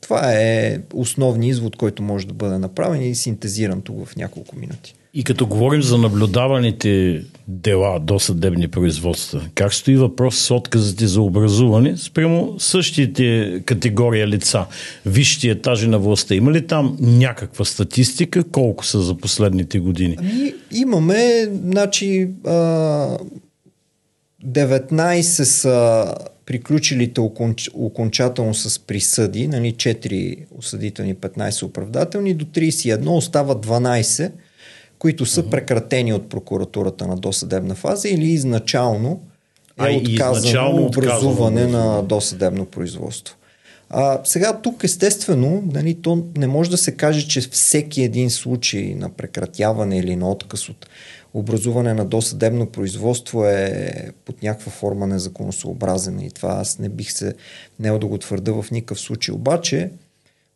[0.00, 4.94] Това е основният извод, който може да бъде направен и синтезиран тук в няколко минути.
[5.16, 11.20] И като говорим за наблюдаваните дела до съдебни производства, как стои въпрос с отказите за
[11.20, 14.66] образуване спрямо същите категория лица,
[15.06, 16.34] висшите етажи на властта?
[16.34, 18.44] Има ли там някаква статистика?
[18.44, 20.16] Колко са за последните години?
[20.18, 23.18] Ами, имаме, значи, а,
[24.46, 26.14] 19 са
[26.46, 34.32] приключилите оконч, окончателно с присъди, нали, 4 осъдителни, 15 оправдателни, до 31 остават 12,
[34.98, 39.20] които са прекратени от прокуратурата на досъдебна фаза или изначално
[39.78, 41.94] е а, отказано изначално образуване отказано.
[41.94, 43.36] на досъдебно производство.
[43.90, 48.94] А, сега тук естествено нали, то не може да се каже, че всеки един случай
[48.94, 50.86] на прекратяване или на отказ от
[51.34, 53.92] образуване на досъдебно производство е
[54.24, 57.34] под някаква форма незаконосообразен и това аз не бих се
[57.80, 59.34] не да го твърда в никакъв случай.
[59.34, 59.90] Обаче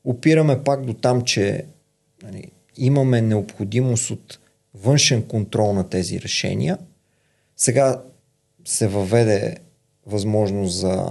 [0.05, 1.65] опираме пак до там, че
[2.23, 4.39] нали, имаме необходимост от
[4.75, 6.79] външен контрол на тези решения.
[7.57, 8.03] Сега
[8.65, 9.57] се въведе
[10.07, 11.07] възможност за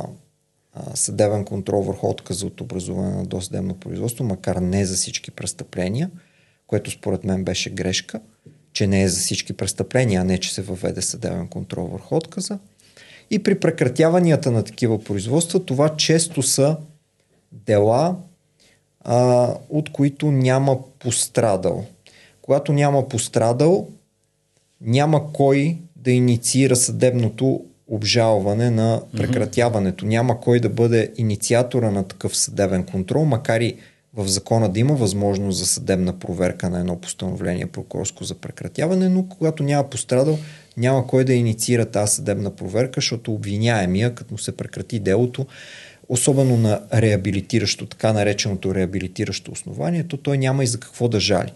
[0.93, 6.11] съдебен контрол върху отказа от образуване на досъдебно производство, макар не за всички престъпления,
[6.67, 8.19] което според мен беше грешка
[8.77, 12.59] че не е за всички престъпления, а не че се въведе съдебен контрол върху отказа.
[13.31, 16.77] И при прекратяванията на такива производства, това често са
[17.51, 18.15] дела,
[19.01, 21.85] а, от които няма пострадал.
[22.41, 23.87] Когато няма пострадал,
[24.81, 30.05] няма кой да инициира съдебното обжалване на прекратяването.
[30.05, 30.09] Mm-hmm.
[30.09, 33.75] Няма кой да бъде инициатора на такъв съдебен контрол, макар и
[34.17, 39.25] в закона да има възможност за съдебна проверка на едно постановление прокурорско за прекратяване, но
[39.29, 40.39] когато няма пострадал,
[40.77, 45.45] няма кой да инициира тази съдебна проверка, защото обвиняемия, като му се прекрати делото,
[46.09, 51.51] особено на реабилитиращо, така нареченото реабилитиращо основание, то той няма и за какво да жали.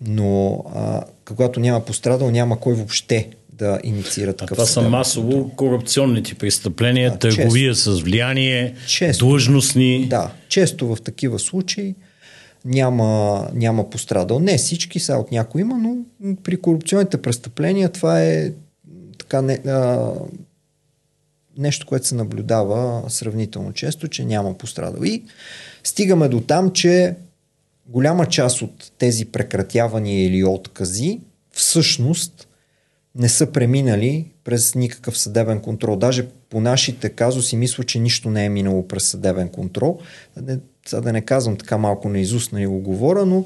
[0.00, 3.28] Но а, когато няма пострадал, няма кой въобще
[3.60, 5.50] да инициира такъв а това са масово контрол.
[5.56, 10.06] корупционните престъпления, да, търговия често, с влияние, често, длъжностни.
[10.08, 11.94] Да, често в такива случаи
[12.64, 14.38] няма, няма пострадал.
[14.38, 15.96] Не всички, са от някои има, но
[16.42, 18.52] при корупционните престъпления това е
[19.18, 20.12] така не, а,
[21.58, 25.02] нещо, което се наблюдава сравнително често, че няма пострадал.
[25.04, 25.22] И
[25.84, 27.14] стигаме до там, че
[27.86, 31.20] голяма част от тези прекратявания или откази
[31.52, 32.48] всъщност
[33.14, 35.96] не са преминали през никакъв съдебен контрол.
[35.96, 39.98] Даже по нашите казуси мисля, че нищо не е минало през съдебен контрол.
[40.86, 43.44] Сега да не казвам така малко на изуст, не го говоря, но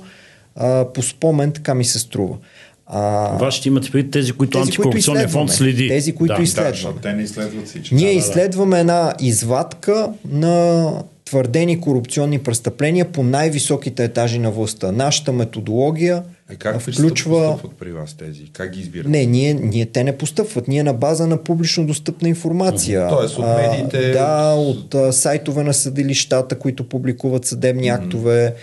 [0.56, 2.38] а, по спомен така ми се струва.
[2.86, 5.88] А, Вашите имате преди тези, които тези, антикорупционния фонд следи.
[5.88, 6.94] Тези, които да, изследваме.
[6.94, 7.94] Да, те не изследват всички.
[7.94, 10.90] Ние да, изследваме една извадка на
[11.24, 14.92] твърдени корупционни престъпления по най-високите етажи на властта.
[14.92, 17.52] Нашата методология е, как включва...
[17.52, 18.42] постъпват при вас тези?
[18.52, 19.10] Как ги избират?
[19.10, 20.68] Не, ние, ние те не постъпват.
[20.68, 23.08] Ние на база на публично достъпна информация.
[23.08, 24.10] Тоест от медиите?
[24.10, 28.04] А, да, от а, сайтове на съдилищата, които публикуват съдебни mm-hmm.
[28.04, 28.54] актове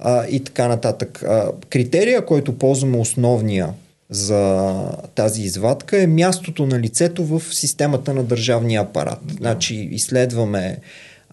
[0.00, 1.22] а, и така нататък.
[1.22, 3.68] А, критерия, който ползваме основния
[4.10, 4.74] за
[5.14, 9.18] тази извадка е мястото на лицето в системата на държавния апарат.
[9.24, 9.34] Да.
[9.34, 10.78] Значи изследваме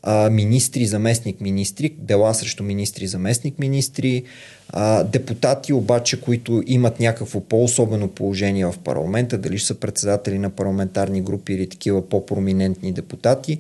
[0.04, 4.24] а, министри, заместник министри, дела срещу министри, заместник министри,
[4.70, 10.50] а, депутати обаче, които имат някакво по-особено положение в парламента, дали ще са председатели на
[10.50, 13.60] парламентарни групи или такива по-проминентни депутати,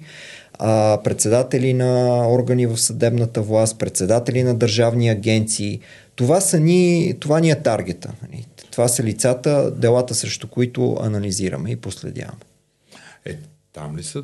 [0.59, 5.79] а, председатели на органи в съдебната власт, председатели на държавни агенции.
[6.15, 8.13] Това, са ни, това ни е таргета.
[8.21, 8.45] Нали?
[8.71, 12.39] Това са лицата, делата срещу които анализираме и последяваме.
[13.25, 13.37] Е,
[13.73, 14.23] там ли са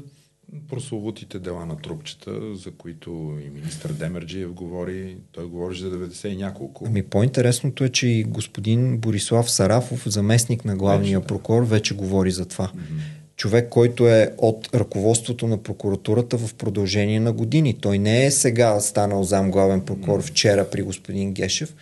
[0.70, 6.36] прословутите дела на трупчета, за които и министър Демерджиев говори, той говори за 90 и
[6.36, 6.86] няколко.
[6.88, 12.32] Ами по-интересното е, че и господин Борислав Сарафов, заместник на главния вече, прокурор, вече говори
[12.32, 12.68] за това.
[12.68, 13.23] Mm-hmm.
[13.38, 17.78] Човек, който е от ръководството на прокуратурата в продължение на години.
[17.82, 21.76] Той не е сега станал зам главен прокурор вчера при господин Гешев.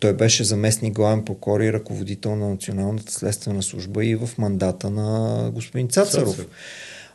[0.00, 5.50] Той беше заместник главен прокурор и ръководител на Националната следствена служба и в мандата на
[5.54, 6.28] господин Цацаров.
[6.28, 6.46] Цацаров.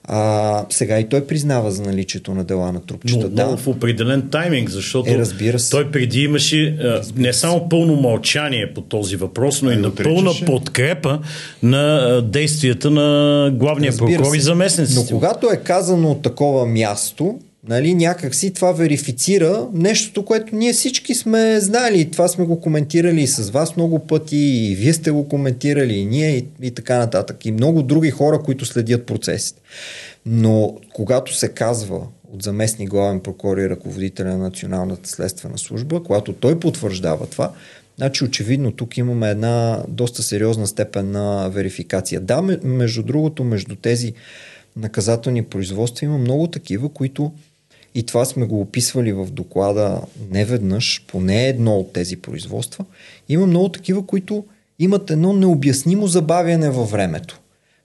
[0.08, 3.20] А, сега и той признава за наличието на дела на трупчета.
[3.24, 3.46] Но, да.
[3.46, 5.72] но в определен тайминг, защото е, разбира се.
[5.72, 6.78] той преди имаше
[7.16, 11.20] не само пълно мълчание по този въпрос, но и на пълна подкрепа
[11.64, 15.14] на действията на главния разбира прокурор и заместниците.
[15.14, 20.74] Но когато е казано от такова място, Нали, някак си това верифицира нещото, което ние
[20.74, 24.94] всички сме знали и това сме го коментирали и с вас много пъти и вие
[24.94, 29.06] сте го коментирали и ние и, и така нататък и много други хора, които следят
[29.06, 29.62] процесите.
[30.26, 36.34] Но когато се казва от заместник главен прокурор и ръководителя на Националната следствена служба, когато
[36.34, 37.52] той потвърждава това,
[37.98, 42.22] значи очевидно тук имаме една доста сериозна степен на верификация.
[42.22, 44.14] Да, между другото, между тези
[44.76, 47.32] наказателни производства има много такива, които
[47.96, 50.02] и това сме го описвали в доклада
[50.32, 52.86] не веднъж, поне едно от тези производства.
[53.30, 54.46] Има много такива, които
[54.80, 57.40] имат едно необяснимо забавяне във времето.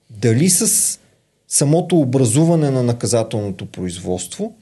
[0.09, 0.99] Дали с
[1.47, 4.53] самото образуване на наказателното производство,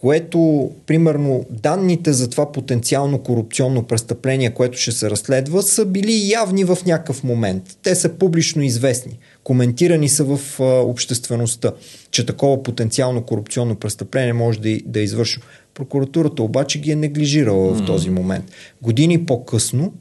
[0.00, 6.64] което, примерно, данните за това потенциално корупционно престъпление, което ще се разследва, са били явни
[6.64, 7.62] в някакъв момент.
[7.82, 11.72] Те са публично известни коментирани са в а, обществеността,
[12.10, 15.40] че такова потенциално корупционно престъпление може да, да е извърши.
[15.74, 17.82] Прокуратурата обаче ги е неглижирала mm.
[17.82, 18.44] в този момент.
[18.82, 19.92] Години по-късно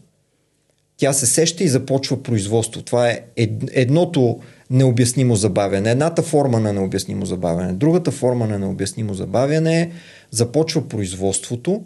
[0.98, 2.82] тя се сеща и започва производство.
[2.82, 5.92] Това е ед, едното необяснимо забавяне.
[5.92, 7.74] Едната форма на необяснимо забавяне.
[7.74, 9.92] Другата форма на необяснимо забавяне е
[10.32, 11.84] започва производството,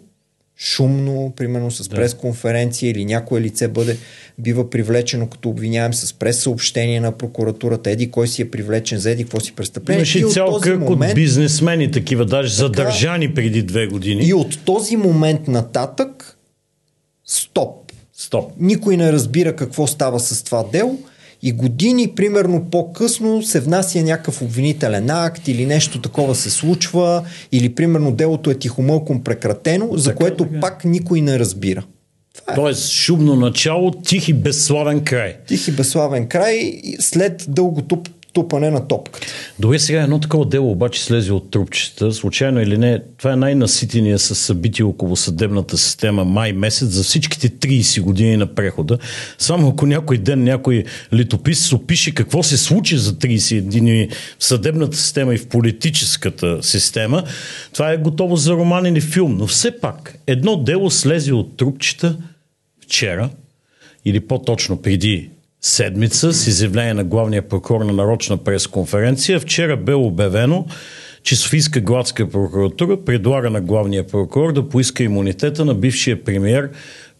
[0.56, 1.96] шумно, примерно с да.
[1.96, 3.96] пресконференция или някое лице бъде,
[4.38, 9.22] бива привлечено като обвиняем с прес-съобщение на прокуратурата, еди кой си е привлечен за еди
[9.22, 9.98] какво си престъпление.
[9.98, 14.24] Имаше и цял кръг момент, от бизнесмени, такива даже така, задържани преди две години.
[14.24, 16.38] И от този момент нататък
[17.24, 17.92] стоп.
[18.12, 18.52] Стоп.
[18.58, 20.98] Никой не разбира какво става с това дело
[21.42, 27.74] и години, примерно по-късно, се внася някакъв обвинителен акт или нещо такова се случва, или
[27.74, 30.60] примерно делото е тихомълком прекратено, за така, което така.
[30.60, 31.84] пак никой не разбира.
[32.34, 32.56] Това е.
[32.56, 35.36] Тоест шумно начало, тих и безславен край.
[35.46, 39.26] Тих и безславен край след дълго туп, тупане на топката.
[39.58, 42.12] Добре, сега едно такова дело обаче слезе от трупчета.
[42.12, 47.48] Случайно или не, това е най-наситения с събития около съдебната система май месец за всичките
[47.48, 48.98] 30 години на прехода.
[49.38, 54.96] Само ако някой ден някой летопис опише какво се случи за 30 години в съдебната
[54.96, 57.24] система и в политическата система,
[57.72, 59.36] това е готово за роман или филм.
[59.36, 62.16] Но все пак, едно дело слезе от трупчета
[62.80, 63.30] вчера,
[64.04, 65.30] или по-точно преди
[65.62, 69.40] седмица с изявление на главния прокурор на нарочна пресконференция.
[69.40, 70.66] Вчера бе обявено,
[71.22, 76.70] че Софийска градска прокуратура предлага на главния прокурор да поиска имунитета на бившия премьер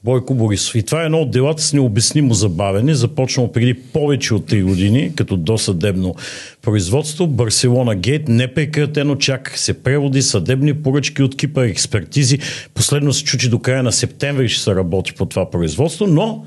[0.05, 0.75] Бойко Борисов.
[0.75, 5.13] И това е едно от делата с необяснимо забавене, започнало преди повече от 3 години,
[5.17, 6.15] като досъдебно
[6.63, 7.27] производство.
[7.27, 12.39] Барселона Гейт непрекратено чак се преводи, съдебни поръчки от Кипър, експертизи.
[12.75, 16.45] Последно се чучи до края на септември ще се работи по това производство, но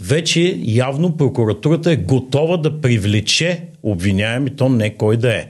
[0.00, 5.46] вече явно прокуратурата е готова да привлече обвиняем и то не кой да е.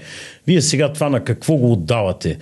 [0.47, 2.38] Вие сега това на какво го отдавате?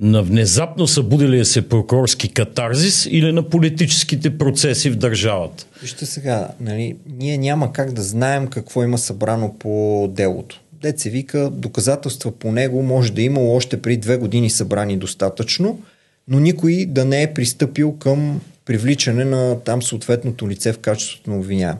[0.00, 5.66] на внезапно събудилия се прокурорски катарзис или на политическите процеси в държавата?
[5.82, 10.60] Вижте сега, нали, ние няма как да знаем какво има събрано по делото.
[10.72, 15.80] Деце вика, доказателства по него може да има още при две години събрани достатъчно,
[16.28, 21.36] но никой да не е пристъпил към привличане на там съответното лице в качеството на
[21.36, 21.76] обвиняем.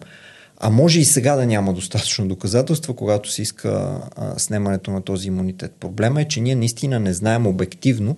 [0.58, 5.28] А може и сега да няма достатъчно доказателства, когато се иска а, снемането на този
[5.28, 5.72] имунитет.
[5.80, 8.16] Проблема е, че ние наистина не знаем обективно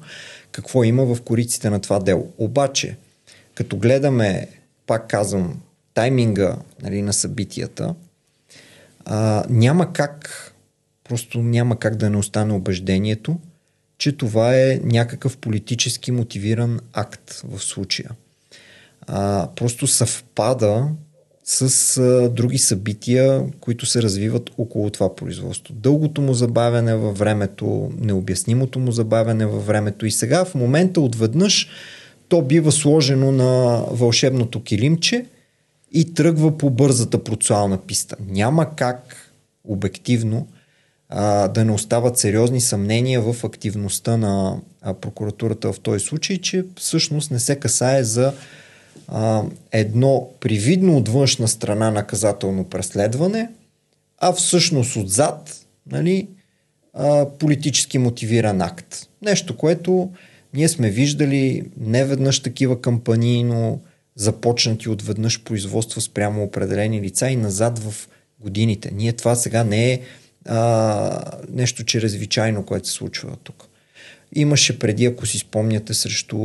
[0.53, 2.33] какво има в кориците на това дело.
[2.39, 2.97] Обаче,
[3.55, 4.49] като гледаме,
[4.87, 5.61] пак казвам,
[5.95, 7.95] тайминга нали, на събитията,
[9.05, 10.53] а, няма как,
[11.09, 13.39] просто няма как да не остане убеждението,
[13.99, 18.11] че това е някакъв политически мотивиран акт в случая.
[19.09, 20.89] А, просто съвпада
[21.45, 25.75] с а, други събития, които се развиват около това производство.
[25.75, 31.69] Дългото му забавяне във времето, необяснимото му забавяне във времето и сега в момента отведнъж
[32.29, 35.27] то бива сложено на вълшебното килимче
[35.93, 38.17] и тръгва по бързата процесуална писта.
[38.29, 39.33] Няма как
[39.65, 40.47] обективно
[41.09, 46.65] а, да не остават сериозни съмнения в активността на а, прокуратурата в този случай, че
[46.77, 48.33] всъщност не се касае за
[49.09, 49.43] а,
[49.73, 53.51] едно привидно от външна страна наказателно преследване,
[54.19, 56.29] а всъщност отзад нали,
[56.95, 59.09] а, политически мотивиран акт.
[59.23, 60.11] Нещо, което
[60.55, 63.81] ние сме виждали не веднъж такива кампании, но
[64.17, 68.09] започнати отведнъж производства спрямо определени лица и назад в
[68.41, 68.91] годините.
[68.95, 70.01] Ние това сега не е
[70.47, 73.68] а, нещо чрезвичайно, което се случва тук.
[74.33, 76.39] Имаше преди, ако си спомняте, срещу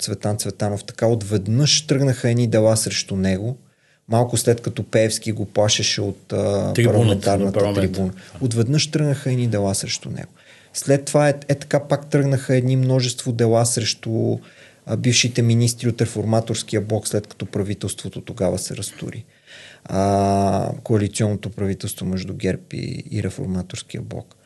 [0.00, 3.56] Цветан Цветанов, така отведнъж тръгнаха едни дела срещу него,
[4.08, 8.12] малко след като Пеевски го плашеше от а, парламентарната трибуна.
[8.40, 10.30] Отведнъж тръгнаха едни дела срещу него.
[10.74, 14.38] След това е, е така пак тръгнаха едни множество дела срещу
[14.86, 19.24] а, бившите министри от реформаторския блок, след като правителството тогава се разтури.
[19.84, 24.36] А, коалиционното правителство между ГЕРБ и, и реформаторския блок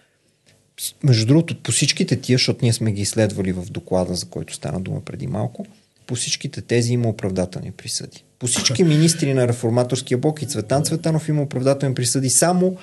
[1.05, 4.81] между другото, по всичките тия, защото ние сме ги изследвали в доклада, за който стана
[4.81, 5.67] дума преди малко,
[6.07, 8.25] по всичките тези има оправдателни присъди.
[8.39, 12.31] По всички министри на реформаторския блок и Цветан Цветанов има оправдателни присъди.
[12.31, 12.77] Само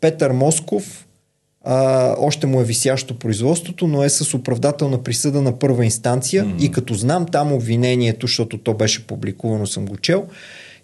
[0.00, 1.06] Петър Москов
[1.64, 6.62] а, още му е висящо производството, но е с оправдателна присъда на първа инстанция mm-hmm.
[6.62, 10.26] и като знам там обвинението, защото то беше публикувано, съм го чел,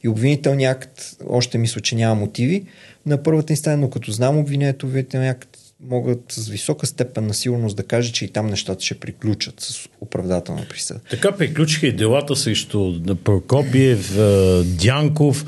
[0.04, 2.64] и обвинителният акт, още мисля, че няма мотиви
[3.06, 5.58] на първата инстанция, но като знам обвинението, обвинителният акт
[5.90, 9.88] могат с висока степен на сигурност да кажат, че и там нещата ще приключат с
[10.00, 11.00] оправдателна присъда.
[11.10, 14.16] Така приключиха и делата срещу Прокопиев,
[14.64, 15.44] Дянков,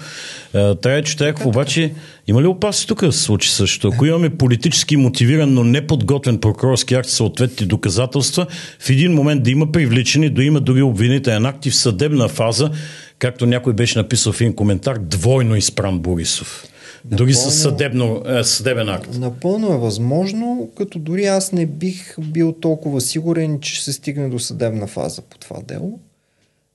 [0.53, 1.93] Трая Чутеков, обаче
[2.26, 3.89] има ли опасност тук да се случи също?
[3.89, 8.47] Ако имаме политически мотивиран, но неподготвен прокурорски акт, съответни доказателства,
[8.78, 12.70] в един момент да има привличане, да има дори обвинителен акт и в съдебна фаза,
[13.18, 16.64] както някой беше написал в един коментар, двойно изпран Борисов.
[17.05, 19.19] Дори с съдебно, е, съдебен акт.
[19.19, 24.29] Напълно е възможно, като дори аз не бих бил толкова сигурен, че ще се стигне
[24.29, 25.99] до съдебна фаза по това дело.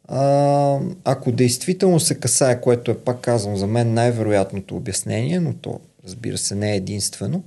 [0.08, 5.80] А, ако действително се касае, което е пак казвам за мен най-вероятното обяснение, но то
[6.06, 7.44] разбира се не е единствено,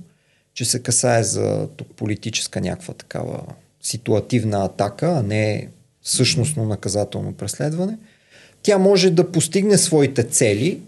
[0.53, 3.39] че се касае за политическа някаква такава
[3.81, 5.67] ситуативна атака, а не
[6.03, 7.97] същностно наказателно преследване,
[8.63, 10.79] тя може да постигне своите цели,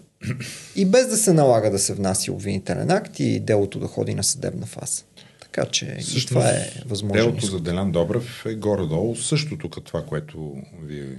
[0.76, 4.24] и без да се налага да се внася обвинителен акт и делото да ходи на
[4.24, 5.02] съдебна фаза.
[5.40, 7.24] Така че и това е възможно.
[7.24, 11.16] Делото за Делян Добрев е горе-долу същото като това, което вие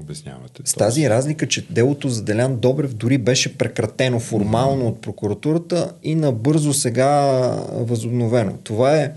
[0.00, 0.62] обяснявате.
[0.64, 4.88] С тази разлика, че делото за Делян Добрев дори беше прекратено формално mm-hmm.
[4.88, 7.10] от прокуратурата и набързо сега
[7.72, 8.58] възобновено.
[8.64, 9.12] Това е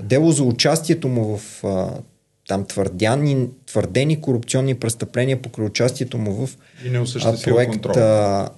[0.00, 1.64] дело за участието му в
[2.48, 6.50] там твърдяни, твърдени корупционни престъпления покрай участието му в
[7.44, 7.86] проект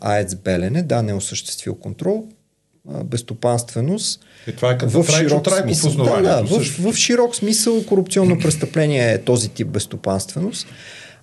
[0.00, 0.82] АЕЦ Белене.
[0.82, 2.26] Да, не е осъществил контрол.
[3.04, 4.20] безстопанственост.
[4.46, 6.04] И това е като в широк трайко смисъл.
[6.04, 10.66] Да, да, в, в широк смисъл корупционно престъпление е този тип безстопанственост.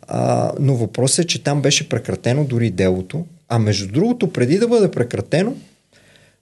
[0.08, 3.26] А, но въпросът е, че там беше прекратено дори делото.
[3.50, 5.56] А между другото, преди да бъде прекратено,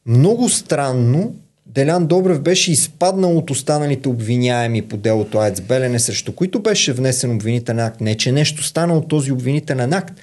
[0.05, 1.35] много странно
[1.73, 7.35] Делян Добрев беше изпаднал от останалите обвиняеми по делото АЕЦ Белене, срещу които беше внесен
[7.35, 8.01] обвинителен акт.
[8.01, 10.13] Не, че нещо стана от този обвинителен акт,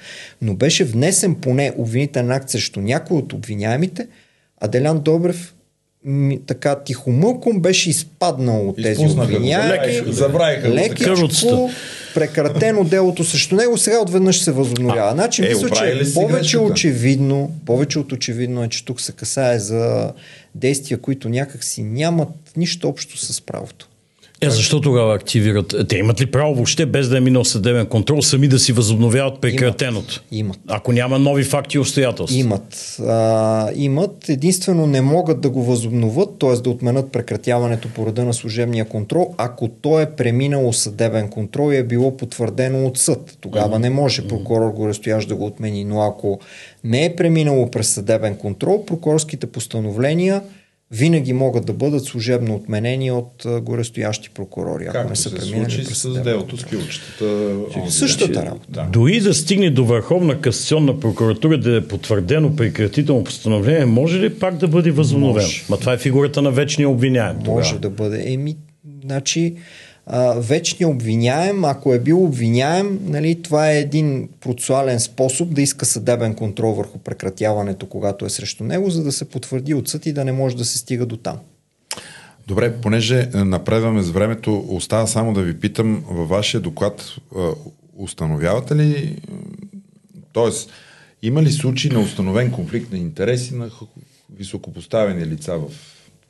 [0.41, 4.07] но беше внесен поне обвинителен акт срещу някой от обвиняемите,
[4.61, 5.53] а Делян Добрев
[6.47, 10.11] така тихомълком беше изпаднал от тези обвиняеми.
[10.11, 11.69] Забравиха лекичко,
[12.13, 15.11] прекратено делото срещу него, сега отведнъж се възобновява.
[15.11, 20.11] Значи, е, мисля, че повече очевидно, повече от очевидно е, че тук се касае за
[20.57, 23.89] действия, които някак си нямат нищо общо с правото.
[24.41, 25.75] Е, защо тогава активират?
[25.89, 29.41] Те имат ли право въобще, без да е минал съдебен контрол, сами да си възобновяват
[29.41, 30.23] прекратеното?
[30.31, 30.59] Имат.
[30.67, 32.39] Ако няма нови факти и обстоятелства?
[32.39, 32.97] Имат.
[32.99, 34.29] А, имат.
[34.29, 36.53] Единствено не могат да го възобновят, т.е.
[36.53, 41.77] да отменят прекратяването по реда на служебния контрол, ако то е преминало съдебен контрол и
[41.77, 43.37] е било потвърдено от съд.
[43.41, 43.81] Тогава mm-hmm.
[43.81, 45.85] не може прокурор го разстоящ да го отмени.
[45.85, 46.39] Но ако
[46.83, 50.41] не е преминало през съдебен контрол, прокурорските постановления
[50.91, 55.85] винаги могат да бъдат служебно отменени от горестоящи прокурори, ако Както не са се случи
[55.85, 57.55] с делото с килчетата.
[57.89, 58.65] Същата работа.
[58.69, 58.87] Да.
[58.91, 64.57] Дори да стигне до Върховна касационна прокуратура да е потвърдено прекратително постановление, може ли пак
[64.57, 65.47] да бъде възобновено?
[65.69, 67.37] Ма това е фигурата на вечния обвиняем.
[67.39, 67.57] Тогава.
[67.57, 68.23] Може да бъде.
[68.33, 68.57] Еми,
[69.03, 69.55] значи,
[70.35, 76.35] вечният обвиняем, ако е бил обвиняем, нали, това е един процесуален способ да иска съдебен
[76.35, 80.25] контрол върху прекратяването, когато е срещу него, за да се потвърди от съд и да
[80.25, 81.37] не може да се стига до там.
[82.47, 87.39] Добре, понеже е, напредваме с времето, остава само да ви питам, във вашия доклад е,
[87.97, 89.21] установявате ли,
[90.33, 90.51] т.е.
[91.21, 93.69] има ли случаи на установен конфликт на интереси на
[94.35, 95.71] високопоставени лица в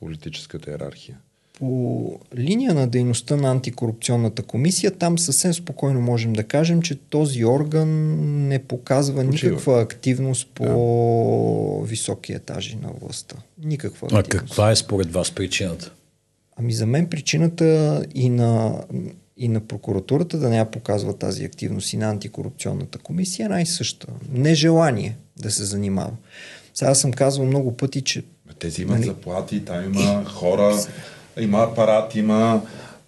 [0.00, 1.18] политическата иерархия?
[1.58, 7.44] По линия на дейността на антикорупционната комисия, там съвсем спокойно можем да кажем, че този
[7.44, 7.88] орган
[8.48, 9.50] не показва Почива.
[9.50, 13.36] никаква активност по високи етажи на властта.
[13.64, 14.48] Никаква А активност.
[14.48, 15.92] каква е според вас причината?
[16.56, 18.80] Ами за мен причината и на,
[19.36, 24.06] и на прокуратурата да не я показва тази активност и на антикорупционната комисия е най-съща.
[24.32, 26.12] Нежелание да се занимава.
[26.74, 28.24] Сега съм казвал много пъти, че
[28.58, 29.06] Тези имат Нали?
[29.06, 30.76] заплати, там има хора,
[31.40, 32.62] има апарат, има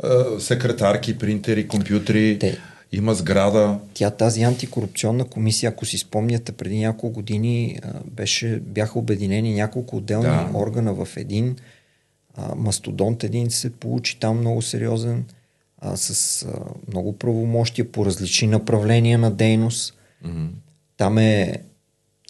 [0.05, 0.09] е,
[0.41, 2.59] секретарки, принтери, компютри, Те-
[2.93, 3.79] има сграда.
[3.95, 9.97] тя тази антикорупционна комисия, ако си спомняте, преди няколко години а, беше, бяха обединени няколко
[9.97, 10.51] отделни Да.
[10.55, 11.57] органа в един.
[12.37, 15.25] А, мастодонт един се получи там много сериозен,
[15.79, 16.49] а, с а,
[16.89, 19.95] много правомощия по различни направления на дейност.
[20.25, 20.47] Мгм.
[20.97, 21.55] Там, е,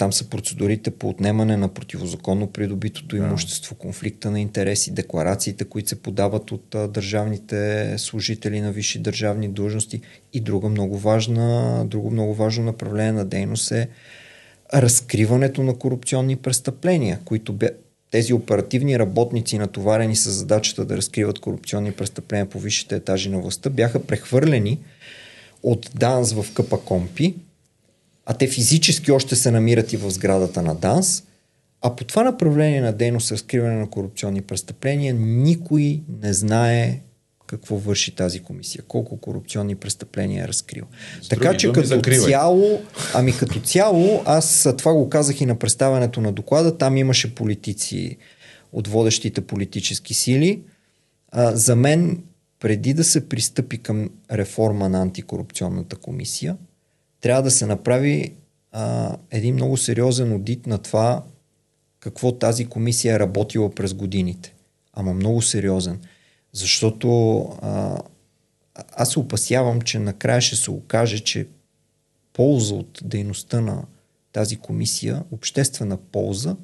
[0.01, 6.03] там са процедурите по отнемане на противозаконно придобитото имущество, конфликта на интереси, декларациите, които се
[6.03, 10.01] подават от а, държавните служители на висши държавни длъжности.
[10.33, 13.89] И друга много важна, друго много важно направление на дейност е
[14.75, 17.71] разкриването на корупционни престъпления, които бе,
[18.11, 23.71] тези оперативни работници, натоварени с задачата да разкриват корупционни престъпления по висшите етажи на властта,
[23.71, 24.79] бяха прехвърлени
[25.63, 27.35] от ДАНС в КПКОМПИ,
[28.31, 31.22] а те физически още се намират и в сградата на ДАНС,
[31.83, 37.01] а по това направление на дейност разкриване на корупционни престъпления никой не знае
[37.47, 40.85] какво върши тази комисия, колко корупционни престъпления е разкрил.
[41.22, 42.31] С така че като закривай.
[42.31, 42.81] цяло,
[43.14, 48.16] ами като цяло, аз това го казах и на представянето на доклада, там имаше политици
[48.72, 50.62] от водещите политически сили.
[51.33, 52.22] А, за мен,
[52.61, 56.57] преди да се пристъпи към реформа на антикорупционната комисия,
[57.21, 58.33] трябва да се направи
[58.73, 61.23] а, един много сериозен одит на това
[62.01, 64.55] какво тази комисия е работила през годините.
[64.95, 66.01] Ама много сериозен.
[66.53, 67.99] Защото а,
[68.93, 71.47] аз се опасявам, че накрая ще се окаже, че
[72.33, 73.83] полза от дейността на
[74.33, 76.57] тази комисия, обществена полза,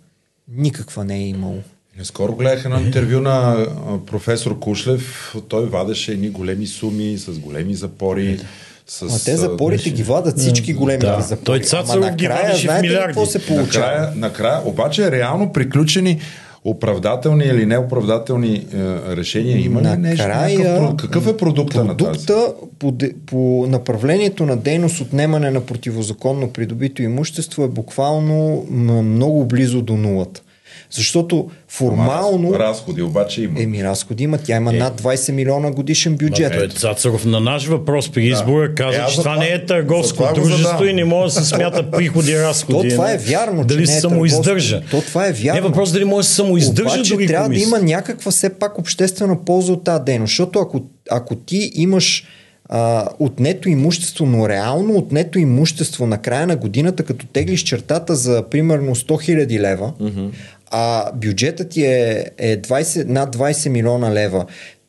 [0.49, 1.63] никаква не е имало.
[2.03, 3.67] Скоро гледах едно интервю на
[4.07, 5.35] професор Кушлев.
[5.49, 8.41] Той вадеше едни големи суми с големи запори.
[8.87, 11.21] С, А те запорите ги вадат всички големи Да.
[11.21, 11.45] запори.
[11.45, 13.07] Той Ама Цацаров ги накрая, знаете ли милиарди.
[13.07, 13.87] какво се получава?
[13.87, 16.21] Накрая, накрая, обаче реално приключени
[16.65, 18.79] оправдателни или неоправдателни е,
[19.17, 20.25] решения има ли нещо?
[20.25, 22.27] Про- какъв е продукта, на тази?
[22.27, 22.35] Продукта
[22.79, 22.95] по,
[23.27, 23.37] по
[23.69, 28.67] направлението на дейност отнемане на противозаконно придобито имущество е буквално
[29.03, 30.41] много близо до нулата.
[30.91, 32.49] Защото формално...
[32.49, 33.63] Ама, Разходи обаче има.
[33.63, 34.39] Еми, разходи има.
[34.39, 36.53] Тя има над 20 милиона годишен бюджет.
[36.53, 40.43] Той Цацаров на наш въпрос при избора каза, Е, че това не е търговско затова
[40.43, 42.89] го дружество и не може да се смята приходи и разходи.
[42.89, 44.83] То това е вярно, че Дали не се е самоиздържа.
[44.91, 45.53] То това е вярно.
[45.53, 47.71] Не е въпрос дали може да се самоиздържа Обаче дори трябва комисия.
[47.71, 50.31] да има някаква все пак обществена полза от тази дейност.
[50.31, 52.25] Защото ако, ако ти имаш
[52.69, 58.45] а, отнето имущество, но реално отнето имущество на края на годината, като теглиш чертата за
[58.51, 60.29] примерно 100 000 лева, mm-hmm.
[60.71, 64.47] А бюджетът ти е, е 20, над 20 милиона лева,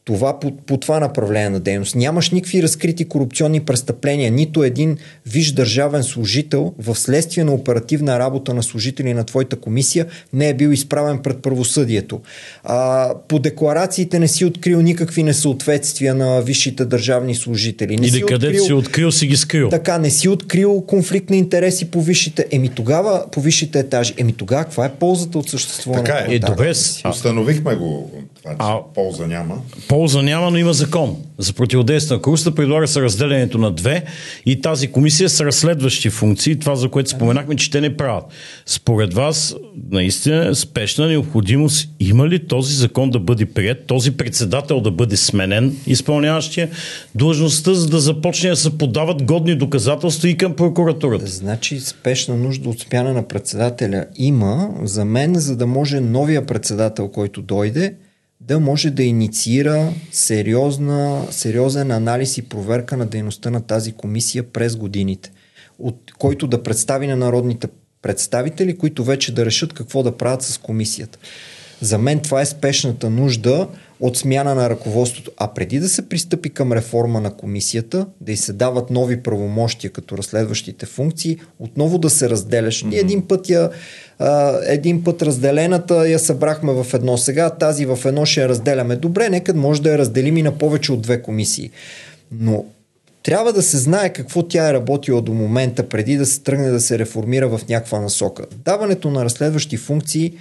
[0.07, 1.95] това по, по това направление на дейност.
[1.95, 4.31] Нямаш никакви разкрити корупционни престъпления.
[4.31, 10.05] Нито един виж държавен служител в следствие на оперативна работа на служители на твоята комисия
[10.33, 12.21] не е бил изправен пред правосъдието.
[12.63, 17.97] А, по декларациите не си открил никакви несъответствия на висшите държавни служители.
[17.97, 18.65] Не Или си където открил...
[18.65, 19.69] си открил, си ги скрил.
[19.69, 22.45] Така, не си открил конфликт на интереси по висшите.
[22.51, 24.13] Еми тогава, по висшите етажи.
[24.17, 26.11] Еми тогава, каква е ползата от съществуването?
[26.11, 26.35] Така е.
[26.35, 26.73] Е, добре,
[27.09, 28.11] Установихме го,
[28.51, 29.57] че А- полза няма.
[29.87, 32.55] полза няма, но има закон за противодействие на корупцията.
[32.55, 34.03] Предлага се разделението на две
[34.45, 38.23] и тази комисия с разследващи функции, това за което споменахме, че те не правят.
[38.65, 39.55] Според вас,
[39.91, 45.77] наистина, спешна необходимост има ли този закон да бъде прият, този председател да бъде сменен,
[45.87, 46.69] изпълняващия
[47.15, 51.27] длъжността, за да започне да се подават годни доказателства и към прокуратурата?
[51.27, 57.07] Значи спешна нужда от смяна на председателя има за мен, за да може новия председател,
[57.07, 57.95] който дойде,
[58.41, 64.75] да може да инициира сериозна, сериозен анализ и проверка на дейността на тази комисия през
[64.75, 65.31] годините,
[65.79, 67.67] от който да представи на народните
[68.01, 71.19] представители, които вече да решат какво да правят с комисията.
[71.81, 73.67] За мен това е спешната нужда
[73.99, 75.31] от смяна на ръководството.
[75.37, 79.91] А преди да се пристъпи към реформа на комисията, да й се дават нови правомощия
[79.91, 82.83] като разследващите функции, отново да се разделяш.
[82.83, 83.69] Ние един път я
[84.19, 88.95] а, един път разделената я събрахме в едно сега, тази в едно ще я разделяме.
[88.95, 91.71] Добре, нека може да я разделим и на повече от две комисии.
[92.31, 92.65] Но
[93.23, 96.81] трябва да се знае какво тя е работила до момента, преди да се тръгне да
[96.81, 98.45] се реформира в някаква насока.
[98.65, 100.33] Даването на разследващи функции,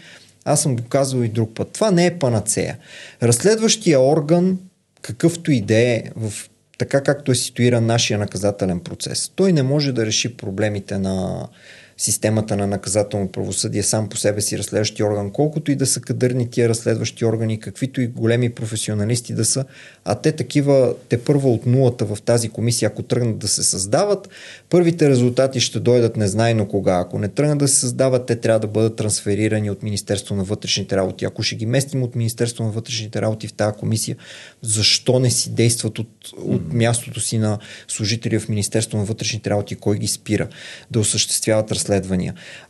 [0.46, 2.78] аз съм го казал и друг път, това не е панацея.
[3.22, 4.58] Разследващия орган,
[5.02, 6.32] какъвто и да е, в
[6.78, 11.48] така както е ситуиран нашия наказателен процес, той не може да реши проблемите на,
[11.98, 16.50] системата на наказателно правосъдие сам по себе си разследващи орган, колкото и да са кадърни
[16.50, 19.64] тия разследващи органи, каквито и големи професионалисти да са,
[20.04, 24.28] а те такива, те първа от нулата в тази комисия, ако тръгнат да се създават,
[24.70, 26.98] първите резултати ще дойдат незнайно кога.
[26.98, 30.96] Ако не тръгнат да се създават, те трябва да бъдат трансферирани от Министерство на вътрешните
[30.96, 31.24] работи.
[31.24, 34.16] Ако ще ги местим от Министерство на вътрешните работи в тази комисия,
[34.62, 39.76] защо не си действат от, от мястото си на служители в Министерство на вътрешните работи,
[39.76, 40.48] кой ги спира
[40.90, 41.85] да осъществяват разследвания.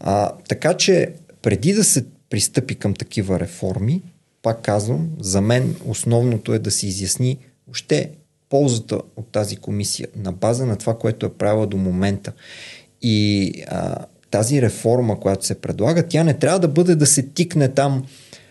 [0.00, 1.12] А, така че
[1.42, 4.02] преди да се пристъпи към такива реформи,
[4.42, 7.38] пак казвам, за мен основното е да се изясни
[7.70, 8.10] още
[8.48, 12.32] ползата от тази комисия на база на това, което е правила до момента.
[13.02, 13.96] И а,
[14.30, 18.06] тази реформа, която се предлага, тя не трябва да бъде да се тикне там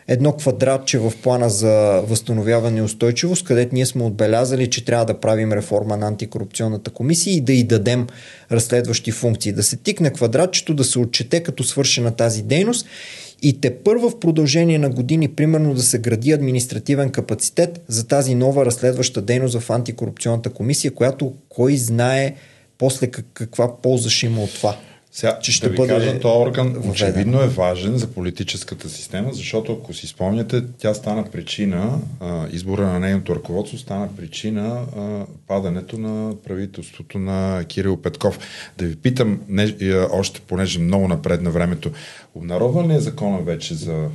[0.07, 5.19] едно квадратче в плана за възстановяване и устойчивост, където ние сме отбелязали, че трябва да
[5.19, 8.07] правим реформа на антикорупционната комисия и да й дадем
[8.51, 9.51] разследващи функции.
[9.51, 12.87] Да се тикне квадратчето, да се отчете като свършена тази дейност
[13.41, 18.35] и те първа в продължение на години, примерно да се гради административен капацитет за тази
[18.35, 22.35] нова разследваща дейност в антикорупционната комисия, която кой знае
[22.77, 24.77] после каква полза ще има от това.
[25.15, 29.73] Сега, че ще да бъде кажа, този орган очевидно е важен за политическата система, защото
[29.73, 35.97] ако си спомняте, тя стана причина, а, избора на нейното ръководство стана причина а, падането
[35.97, 38.39] на правителството на Кирил Петков.
[38.77, 39.75] Да ви питам, не,
[40.11, 41.91] още понеже много напред на времето,
[42.35, 44.07] обнародван ли е закона вече за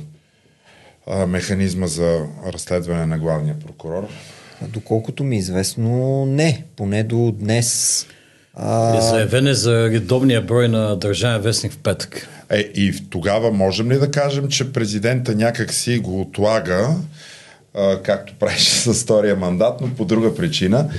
[1.07, 4.07] а, механизма за разследване на главния прокурор?
[4.67, 6.63] Доколкото ми е известно, не.
[6.75, 8.05] Поне до днес
[8.53, 8.97] а...
[8.97, 12.27] Е заявене за редовния брой на Държавен вестник в петък.
[12.49, 16.95] Е, и тогава можем ли да кажем, че президента някак си го отлага,
[17.73, 20.89] а, както правеше с втория мандат, но по друга причина,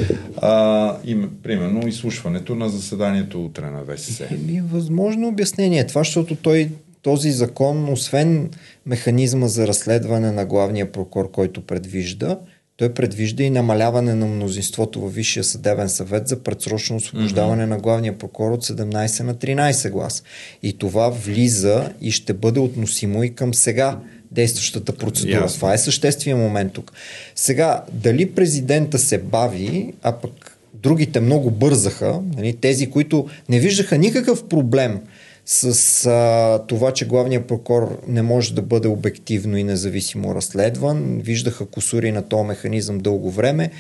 [0.43, 4.25] а, им, примерно изслушването на заседанието утре на ВСС?
[4.25, 5.87] Е, възможно обяснение.
[5.87, 6.69] Това, защото той
[7.03, 8.51] този закон, освен
[8.87, 12.39] механизма за разследване на главния прокурор, който предвижда,
[12.83, 17.69] той предвижда и намаляване на мнозинството във Висшия съдебен съвет за предсрочно освобождаване mm-hmm.
[17.69, 20.23] на главния прокурор от 17 на 13 глас.
[20.63, 23.99] И това влиза и ще бъде относимо и към сега
[24.31, 25.41] действащата процедура.
[25.41, 25.57] Ясно.
[25.57, 26.93] Това е съществия момент тук.
[27.35, 33.99] Сега, дали президента се бави, а пък другите много бързаха, нали, тези, които не виждаха
[33.99, 35.01] никакъв проблем
[35.47, 41.21] с а, това, че главният прокурор не може да бъде обективно и независимо разследван.
[41.25, 43.71] Виждаха косури на този механизъм дълго време.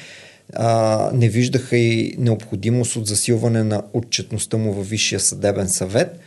[0.54, 6.18] А, не виждаха и необходимост от засилване на отчетността му във Висшия съдебен съвет.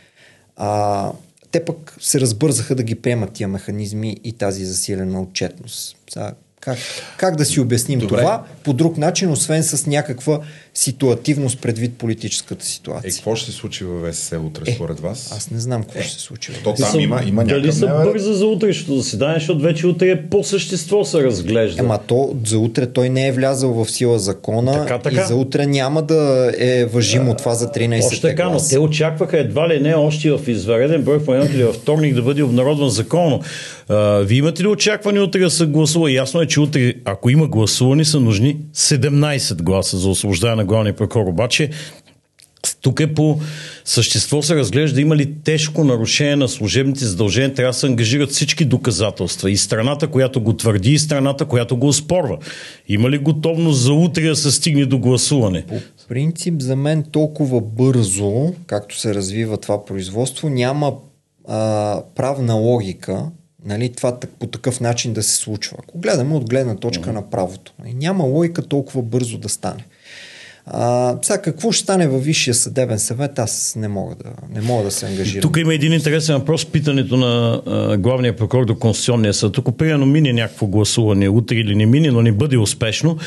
[0.56, 1.12] А,
[1.50, 5.96] те пък се разбързаха да ги приемат тия механизми и тази засилена отчетност.
[6.10, 6.78] Сега, как,
[7.16, 8.16] как да си обясним Добре.
[8.16, 10.40] това по друг начин, освен с някаква
[10.76, 13.08] ситуативност предвид политическата ситуация?
[13.08, 15.32] Е, какво ще се случи във ВСС утре, е, според вас?
[15.36, 16.02] Аз не знам какво е.
[16.02, 16.52] ще се случи.
[16.64, 20.22] То там съм, има, има Дали са бърза за утрешното заседание, защото вече утре е
[20.28, 21.82] по същество се разглежда.
[21.82, 25.22] Ема то за утре той не е влязъл в сила закона така, така.
[25.22, 29.38] и за утре няма да е въжимо това за 13 Още така, но те очакваха
[29.38, 33.40] едва ли не още в извареден брой в или във вторник да бъде обнародван законно.
[34.24, 36.12] вие имате ли очакване утре да се гласува?
[36.12, 40.96] Ясно е, че утре, ако има гласуване, са нужни 17 гласа за освобождане на главния
[40.96, 41.26] прокурор.
[41.26, 41.70] Обаче
[42.80, 43.40] Тук е по
[43.84, 48.64] същество се разглежда има ли тежко нарушение на служебните задължения, трябва да се ангажират всички
[48.64, 49.50] доказателства.
[49.50, 52.38] И страната, която го твърди, и страната, която го оспорва.
[52.88, 55.64] Има ли готовност за утре да се стигне до гласуване?
[55.66, 60.92] По принцип, за мен толкова бързо, както се развива това производство, няма
[61.48, 63.30] а, правна логика
[63.66, 65.76] нали, това по такъв начин да се случва.
[65.82, 67.14] Ако гледаме от гледна точка mm-hmm.
[67.14, 69.84] на правото, нали, няма логика толкова бързо да стане.
[70.66, 74.84] А, сега какво ще стане във Висшия съдебен съвет, аз не мога да, не мога
[74.84, 75.42] да се ангажирам.
[75.42, 79.58] Тук има един интересен въпрос, питането на а, главния прокурор до Конституционния съд.
[79.58, 83.18] Ако примерно мине някакво гласуване утре или не мине, но не бъде успешно,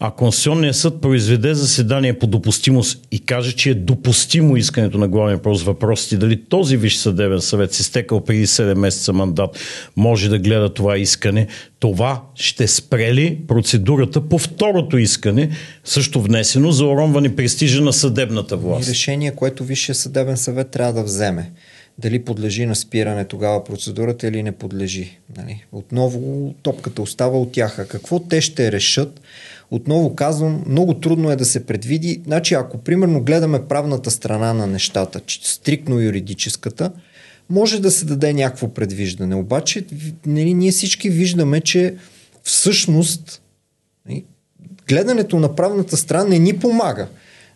[0.00, 5.36] а Конституционният съд произведе заседание по допустимост и каже, че е допустимо искането на главния
[5.36, 9.58] въпрос въпросите, дали този Висш съдебен съвет си стекал преди 7 месеца мандат,
[9.96, 11.46] може да гледа това искане,
[11.78, 15.50] това ще спре ли процедурата по второто искане,
[15.84, 18.88] също внесено за уронване престижа на съдебната власт?
[18.88, 21.50] И решение, което Висшия съдебен съвет трябва да вземе
[21.98, 25.18] дали подлежи на спиране тогава процедурата или не подлежи.
[25.36, 25.64] Нали?
[25.72, 27.78] Отново топката остава от тях.
[27.78, 29.20] А какво те ще решат?
[29.70, 32.20] Отново казвам, много трудно е да се предвиди.
[32.24, 36.92] Значи, ако примерно гледаме правната страна на нещата, стрикно юридическата,
[37.50, 39.34] може да се даде някакво предвиждане.
[39.34, 39.84] Обаче,
[40.26, 41.94] нали, ние всички виждаме, че
[42.42, 43.42] всъщност
[44.08, 44.24] нали,
[44.88, 47.08] гледането на правната страна не ни помага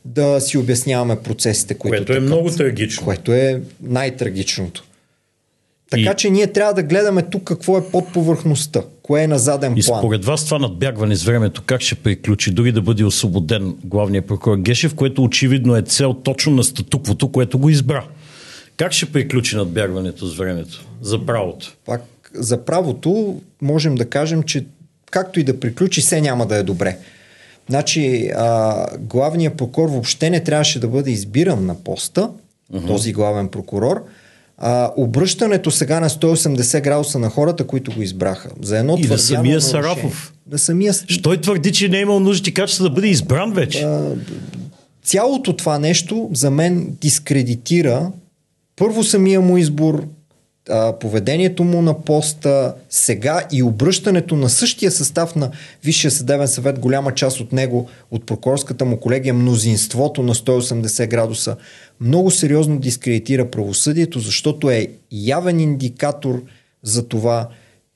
[0.05, 1.97] да си обясняваме процесите, които.
[1.97, 3.05] Което е тъкат, много трагично.
[3.05, 4.85] Което е най-трагичното.
[5.91, 6.17] Така и...
[6.17, 8.83] че ние трябва да гледаме тук какво е под повърхността,
[9.13, 9.79] кое е на заден план.
[9.79, 14.27] И според вас това надбягване с времето как ще приключи, дори да бъде освободен главният
[14.27, 18.05] прокурор Гешев, което очевидно е цел точно на статуквото, което го избра.
[18.77, 21.77] Как ще приключи надбягването с времето за правото?
[21.87, 22.03] Пак
[22.35, 24.65] за правото можем да кажем, че
[25.11, 26.99] както и да приключи, все няма да е добре.
[27.69, 32.31] Значи, а, главният прокурор въобще не трябваше да бъде избиран на поста,
[32.73, 32.87] uh-huh.
[32.87, 34.05] този главен прокурор,
[34.65, 38.51] а, обръщането сега на 180 градуса на хората, които го избраха.
[38.63, 40.33] За едно и на самия Сарафов.
[40.51, 40.93] На самия...
[40.93, 43.83] Що той твърди, че не е имал нужда и качество да бъде избран вече?
[43.83, 44.15] А,
[45.05, 48.11] цялото това нещо за мен дискредитира
[48.77, 50.05] първо самия му избор,
[50.69, 55.51] а, поведението му на поста, сега и обръщането на същия състав на
[55.85, 61.57] Висшия съдебен съвет, голяма част от него, от прокурорската му колегия, мнозинството на 180 градуса,
[62.01, 66.43] много сериозно дискредитира правосъдието, защото е явен индикатор
[66.83, 67.49] за това,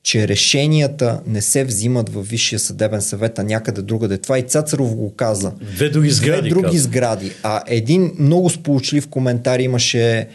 [0.03, 4.17] че решенията не се взимат във Висшия съдебен съвет, а някъде другаде.
[4.17, 5.51] Това и Цацаров го каза.
[5.75, 6.49] Две други сгради.
[6.49, 7.31] Две други сгради.
[7.43, 10.27] А един много сполучлив коментар имаше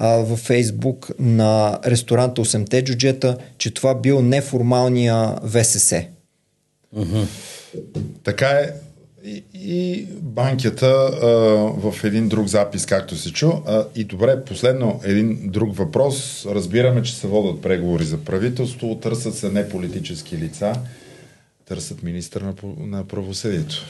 [0.00, 6.06] а, във Фейсбук на ресторанта 8-те джуджета, че това бил неформалния ВСС.
[6.96, 7.26] Uh-huh.
[8.24, 8.70] Така е.
[9.24, 11.26] И, и банкята а,
[11.90, 13.50] в един друг запис, както се чу.
[13.66, 16.46] А, и добре, последно един друг въпрос.
[16.46, 20.72] Разбираме, че се водят преговори за правителство, търсят се не политически лица,
[21.68, 23.86] търсят министър на, на правосъдието.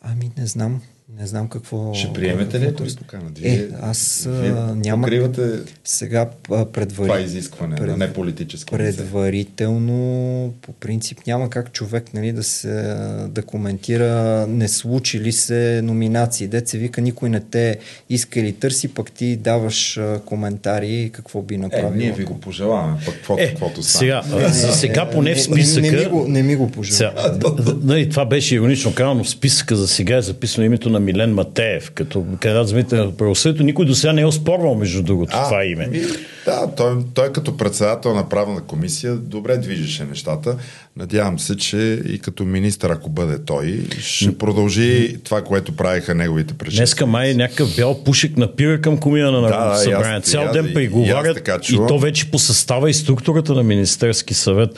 [0.00, 0.82] Ами не знам.
[1.18, 1.94] Не знам какво.
[1.94, 3.22] Ще приемете ли е покана?
[3.38, 5.02] Вие, е, аз вие няма.
[5.02, 5.42] Покривате
[5.84, 7.06] сега предварително.
[7.06, 8.70] Това изискване пред, на не политически.
[8.70, 12.96] Предварително, по принцип, няма как човек нали, да, се,
[13.28, 16.48] да коментира не случи ли се номинации.
[16.48, 17.78] Деца вика, никой не те
[18.10, 21.94] иска или търси, пък ти даваш коментари какво би направил.
[21.94, 23.98] Е, ние ви го пожелаваме, пък каквото, е, каквото стане.
[23.98, 25.86] Сега, не, не, за сега поне в списъка.
[25.86, 27.40] Не, не, не, ми, го, не ми го пожелавам.
[27.82, 29.24] Нали, това беше иронично казано.
[29.24, 33.62] В списъка за сега е записано името на Милен Матеев, като кандидат за на правосъдието.
[33.62, 35.86] Никой до сега не е оспорвал, между другото, а, това име.
[35.86, 36.00] Ми,
[36.44, 40.56] да, той, той като председател на правна комисия добре движеше нещата.
[40.96, 46.54] Надявам се, че и като министър, ако бъде той, ще продължи това, което правиха неговите
[46.54, 46.80] предшественици.
[46.80, 50.20] Днеска май някакъв бял пушек напира към комина на Народното да, събрание.
[50.20, 54.70] Цял ден преговарят и, и, и то вече по състава и структурата на Министерски съвет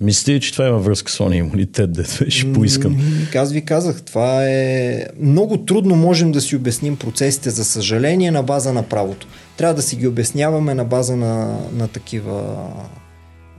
[0.00, 2.96] Мислите че това има връзка с ония имунитет, да беше поискан?
[3.34, 5.06] Аз ви казах, това е...
[5.20, 9.26] Много трудно можем да си обясним процесите, за съжаление, на база на правото.
[9.56, 12.56] Трябва да си ги обясняваме на база на, на такива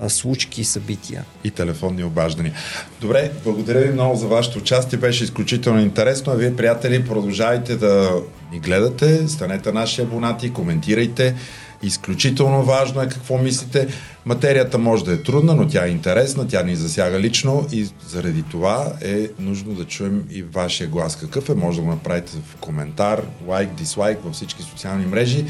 [0.07, 1.25] случки и събития.
[1.43, 2.53] И телефонни обаждания.
[3.01, 4.99] Добре, благодаря ви много за вашето участие.
[4.99, 6.33] Беше изключително интересно.
[6.33, 8.11] А вие, приятели, продължавайте да
[8.51, 11.35] ни гледате, станете наши абонати, коментирайте.
[11.83, 13.87] Изключително важно е какво мислите.
[14.25, 18.43] Материята може да е трудна, но тя е интересна, тя ни засяга лично и заради
[18.43, 21.15] това е нужно да чуем и вашия глас.
[21.15, 21.53] Какъв е?
[21.53, 25.45] Може да го направите в коментар, лайк, дислайк във всички социални мрежи.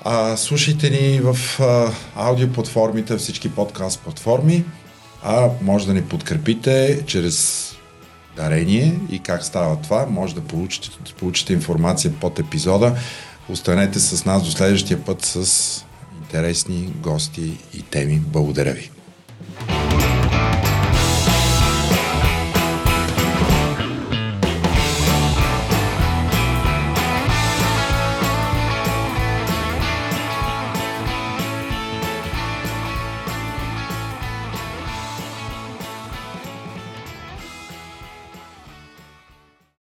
[0.00, 4.64] А, слушайте ни в а, аудиоплатформите, всички подкаст платформи,
[5.22, 7.70] а може да ни подкрепите чрез
[8.36, 10.06] дарение и как става това.
[10.10, 12.96] Може да получите, да получите информация под епизода.
[13.48, 15.84] Останете с нас до следващия път с
[16.22, 18.20] интересни гости и теми.
[18.26, 18.90] Благодаря ви!
[19.66, 19.93] thank you